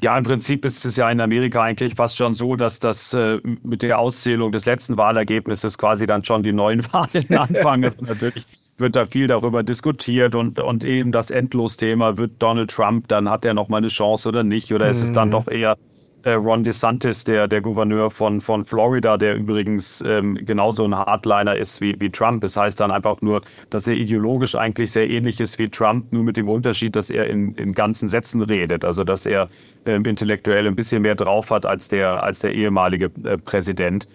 Ja, 0.01 0.15
im 0.15 0.23
Prinzip 0.23 0.63
ist 0.63 0.85
es 0.85 0.95
ja 0.95 1.09
in 1.09 1.19
Amerika 1.19 1.63
eigentlich 1.63 1.95
fast 1.95 2.17
schon 2.17 2.35
so, 2.35 2.55
dass 2.55 2.79
das 2.79 3.13
äh, 3.13 3.39
mit 3.63 3.81
der 3.81 3.97
Auszählung 3.97 4.51
des 4.51 4.65
letzten 4.65 4.95
Wahlergebnisses 4.95 5.77
quasi 5.77 6.05
dann 6.05 6.23
schon 6.23 6.43
die 6.43 6.53
neuen 6.53 6.85
Wahlen 6.93 7.35
anfangen. 7.35 7.85
Also 7.85 8.05
natürlich 8.05 8.45
wird 8.77 8.95
da 8.95 9.05
viel 9.05 9.25
darüber 9.25 9.63
diskutiert 9.63 10.35
und, 10.35 10.59
und 10.59 10.83
eben 10.83 11.11
das 11.11 11.31
Endlosthema, 11.31 12.17
wird 12.17 12.33
Donald 12.39 12.69
Trump, 12.69 13.07
dann 13.07 13.27
hat 13.27 13.43
er 13.43 13.55
noch 13.55 13.69
mal 13.69 13.77
eine 13.77 13.87
Chance 13.87 14.29
oder 14.29 14.43
nicht, 14.43 14.71
oder 14.71 14.87
ist 14.87 15.01
es 15.01 15.13
dann 15.13 15.29
mhm. 15.29 15.31
doch 15.31 15.47
eher 15.47 15.77
Ron 16.25 16.63
DeSantis, 16.63 17.23
der, 17.23 17.47
der 17.47 17.61
Gouverneur 17.61 18.09
von, 18.09 18.41
von 18.41 18.65
Florida, 18.65 19.17
der 19.17 19.35
übrigens 19.35 20.03
ähm, 20.05 20.35
genauso 20.35 20.83
ein 20.83 20.95
Hardliner 20.95 21.55
ist 21.55 21.79
wie, 21.79 21.95
wie 21.99 22.09
Trump. 22.09 22.41
Das 22.41 22.57
heißt 22.57 22.79
dann 22.79 22.91
einfach 22.91 23.21
nur, 23.21 23.41
dass 23.69 23.87
er 23.87 23.93
ideologisch 23.93 24.55
eigentlich 24.55 24.91
sehr 24.91 25.09
ähnlich 25.09 25.39
ist 25.39 25.57
wie 25.59 25.69
Trump, 25.69 26.11
nur 26.11 26.23
mit 26.23 26.37
dem 26.37 26.49
Unterschied, 26.49 26.95
dass 26.95 27.09
er 27.09 27.27
in, 27.27 27.53
in 27.55 27.73
ganzen 27.73 28.09
Sätzen 28.09 28.41
redet. 28.41 28.83
Also 28.83 29.03
dass 29.03 29.25
er 29.25 29.47
ähm, 29.85 30.05
intellektuell 30.05 30.67
ein 30.67 30.75
bisschen 30.75 31.01
mehr 31.01 31.15
drauf 31.15 31.51
hat 31.51 31.65
als 31.65 31.87
der, 31.87 32.23
als 32.23 32.39
der 32.39 32.53
ehemalige 32.53 33.11
äh, 33.23 33.37
Präsident. 33.37 34.07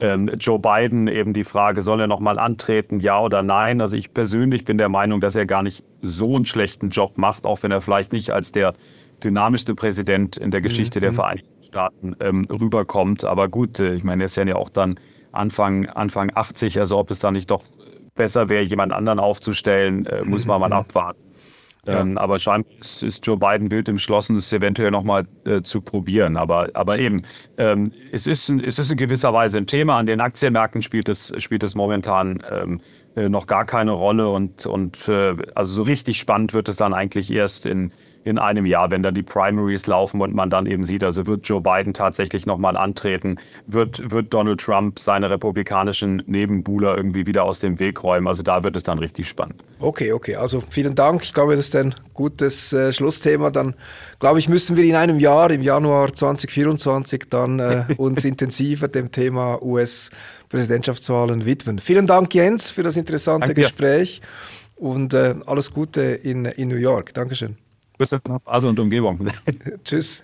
Ähm, 0.00 0.30
Joe 0.38 0.60
Biden 0.60 1.08
eben 1.08 1.34
die 1.34 1.42
Frage, 1.42 1.82
soll 1.82 2.00
er 2.00 2.06
nochmal 2.06 2.38
antreten, 2.38 3.00
ja 3.00 3.20
oder 3.20 3.42
nein? 3.42 3.80
Also 3.80 3.96
ich 3.96 4.14
persönlich 4.14 4.64
bin 4.64 4.78
der 4.78 4.88
Meinung, 4.88 5.20
dass 5.20 5.34
er 5.34 5.44
gar 5.44 5.64
nicht 5.64 5.84
so 6.02 6.36
einen 6.36 6.44
schlechten 6.46 6.90
Job 6.90 7.18
macht, 7.18 7.44
auch 7.44 7.64
wenn 7.64 7.72
er 7.72 7.80
vielleicht 7.80 8.12
nicht 8.12 8.30
als 8.30 8.52
der 8.52 8.74
dynamischste 9.22 9.74
Präsident 9.74 10.36
in 10.36 10.50
der 10.50 10.60
Geschichte 10.60 10.98
mhm. 10.98 11.02
der 11.02 11.12
Vereinigten 11.12 11.58
Staaten 11.68 12.16
ähm, 12.20 12.46
rüberkommt. 12.50 13.24
Aber 13.24 13.48
gut, 13.48 13.78
äh, 13.78 13.94
ich 13.94 14.04
meine, 14.04 14.24
er 14.24 14.26
ist 14.26 14.36
ja 14.36 14.56
auch 14.56 14.70
dann 14.70 14.98
Anfang, 15.32 15.86
Anfang 15.86 16.32
80, 16.34 16.80
also 16.80 16.98
ob 16.98 17.10
es 17.10 17.20
da 17.20 17.30
nicht 17.30 17.50
doch 17.50 17.62
besser 18.14 18.48
wäre, 18.48 18.64
jemand 18.64 18.92
anderen 18.92 19.20
aufzustellen, 19.20 20.06
äh, 20.06 20.24
muss 20.24 20.46
man 20.46 20.60
mal 20.60 20.68
mhm. 20.68 20.72
abwarten. 20.72 21.28
Ja. 21.86 22.00
Ähm, 22.00 22.18
aber 22.18 22.38
scheinbar 22.38 22.72
ist, 22.80 23.02
ist, 23.02 23.26
Joe 23.26 23.38
Biden 23.38 23.70
wild 23.70 23.88
entschlossen, 23.88 24.36
es 24.36 24.52
eventuell 24.52 24.90
nochmal 24.90 25.26
äh, 25.44 25.62
zu 25.62 25.80
probieren. 25.80 26.36
Aber, 26.36 26.68
aber 26.74 26.98
eben, 26.98 27.22
ähm, 27.56 27.92
es, 28.12 28.26
ist 28.26 28.50
es 28.50 28.78
ist 28.78 28.90
in 28.90 28.98
gewisser 28.98 29.32
Weise 29.32 29.58
ein 29.58 29.66
Thema. 29.66 29.96
An 29.96 30.06
den 30.06 30.20
Aktienmärkten 30.20 30.82
spielt 30.82 31.08
es, 31.08 31.32
spielt 31.38 31.62
es 31.62 31.74
momentan 31.74 32.42
ähm, 32.50 32.80
äh, 33.16 33.28
noch 33.28 33.46
gar 33.46 33.64
keine 33.64 33.92
Rolle. 33.92 34.28
Und, 34.28 34.66
und 34.66 35.08
äh, 35.08 35.36
also 35.54 35.72
so 35.72 35.82
richtig 35.82 36.18
spannend 36.18 36.52
wird 36.52 36.68
es 36.68 36.76
dann 36.76 36.92
eigentlich 36.92 37.32
erst 37.32 37.64
in, 37.64 37.92
in 38.28 38.38
einem 38.38 38.66
Jahr, 38.66 38.90
wenn 38.90 39.02
dann 39.02 39.14
die 39.14 39.22
Primaries 39.22 39.86
laufen 39.86 40.20
und 40.20 40.34
man 40.34 40.50
dann 40.50 40.66
eben 40.66 40.84
sieht, 40.84 41.02
also 41.02 41.26
wird 41.26 41.48
Joe 41.48 41.60
Biden 41.60 41.94
tatsächlich 41.94 42.46
nochmal 42.46 42.76
antreten, 42.76 43.36
wird, 43.66 44.10
wird 44.10 44.32
Donald 44.32 44.60
Trump 44.60 44.98
seine 44.98 45.30
republikanischen 45.30 46.22
Nebenbuhler 46.26 46.96
irgendwie 46.96 47.26
wieder 47.26 47.44
aus 47.44 47.60
dem 47.60 47.78
Weg 47.78 48.02
räumen. 48.02 48.28
Also 48.28 48.42
da 48.42 48.62
wird 48.62 48.76
es 48.76 48.82
dann 48.82 48.98
richtig 48.98 49.28
spannend. 49.28 49.64
Okay, 49.80 50.12
okay. 50.12 50.36
Also 50.36 50.62
vielen 50.70 50.94
Dank. 50.94 51.22
Ich 51.22 51.32
glaube, 51.32 51.56
das 51.56 51.66
ist 51.66 51.76
ein 51.76 51.94
gutes 52.12 52.72
äh, 52.72 52.92
Schlussthema. 52.92 53.50
Dann 53.50 53.74
glaube 54.18 54.38
ich, 54.38 54.48
müssen 54.48 54.76
wir 54.76 54.84
in 54.84 54.94
einem 54.94 55.18
Jahr, 55.18 55.50
im 55.50 55.62
Januar 55.62 56.12
2024, 56.12 57.24
dann 57.30 57.58
äh, 57.58 57.84
uns 57.96 58.24
intensiver 58.24 58.88
dem 58.88 59.10
Thema 59.10 59.62
US-Präsidentschaftswahlen 59.62 61.44
widmen. 61.44 61.78
Vielen 61.78 62.06
Dank, 62.06 62.34
Jens, 62.34 62.70
für 62.70 62.82
das 62.82 62.96
interessante 62.96 63.46
Danke. 63.46 63.62
Gespräch 63.62 64.20
und 64.76 65.14
äh, 65.14 65.34
alles 65.46 65.72
Gute 65.72 66.02
in, 66.02 66.44
in 66.44 66.68
New 66.68 66.76
York. 66.76 67.14
Dankeschön. 67.14 67.56
Grüße 67.98 68.20
nach 68.28 68.40
Basel 68.42 68.70
und 68.70 68.78
Umgebung. 68.78 69.18
Tschüss. 69.84 70.22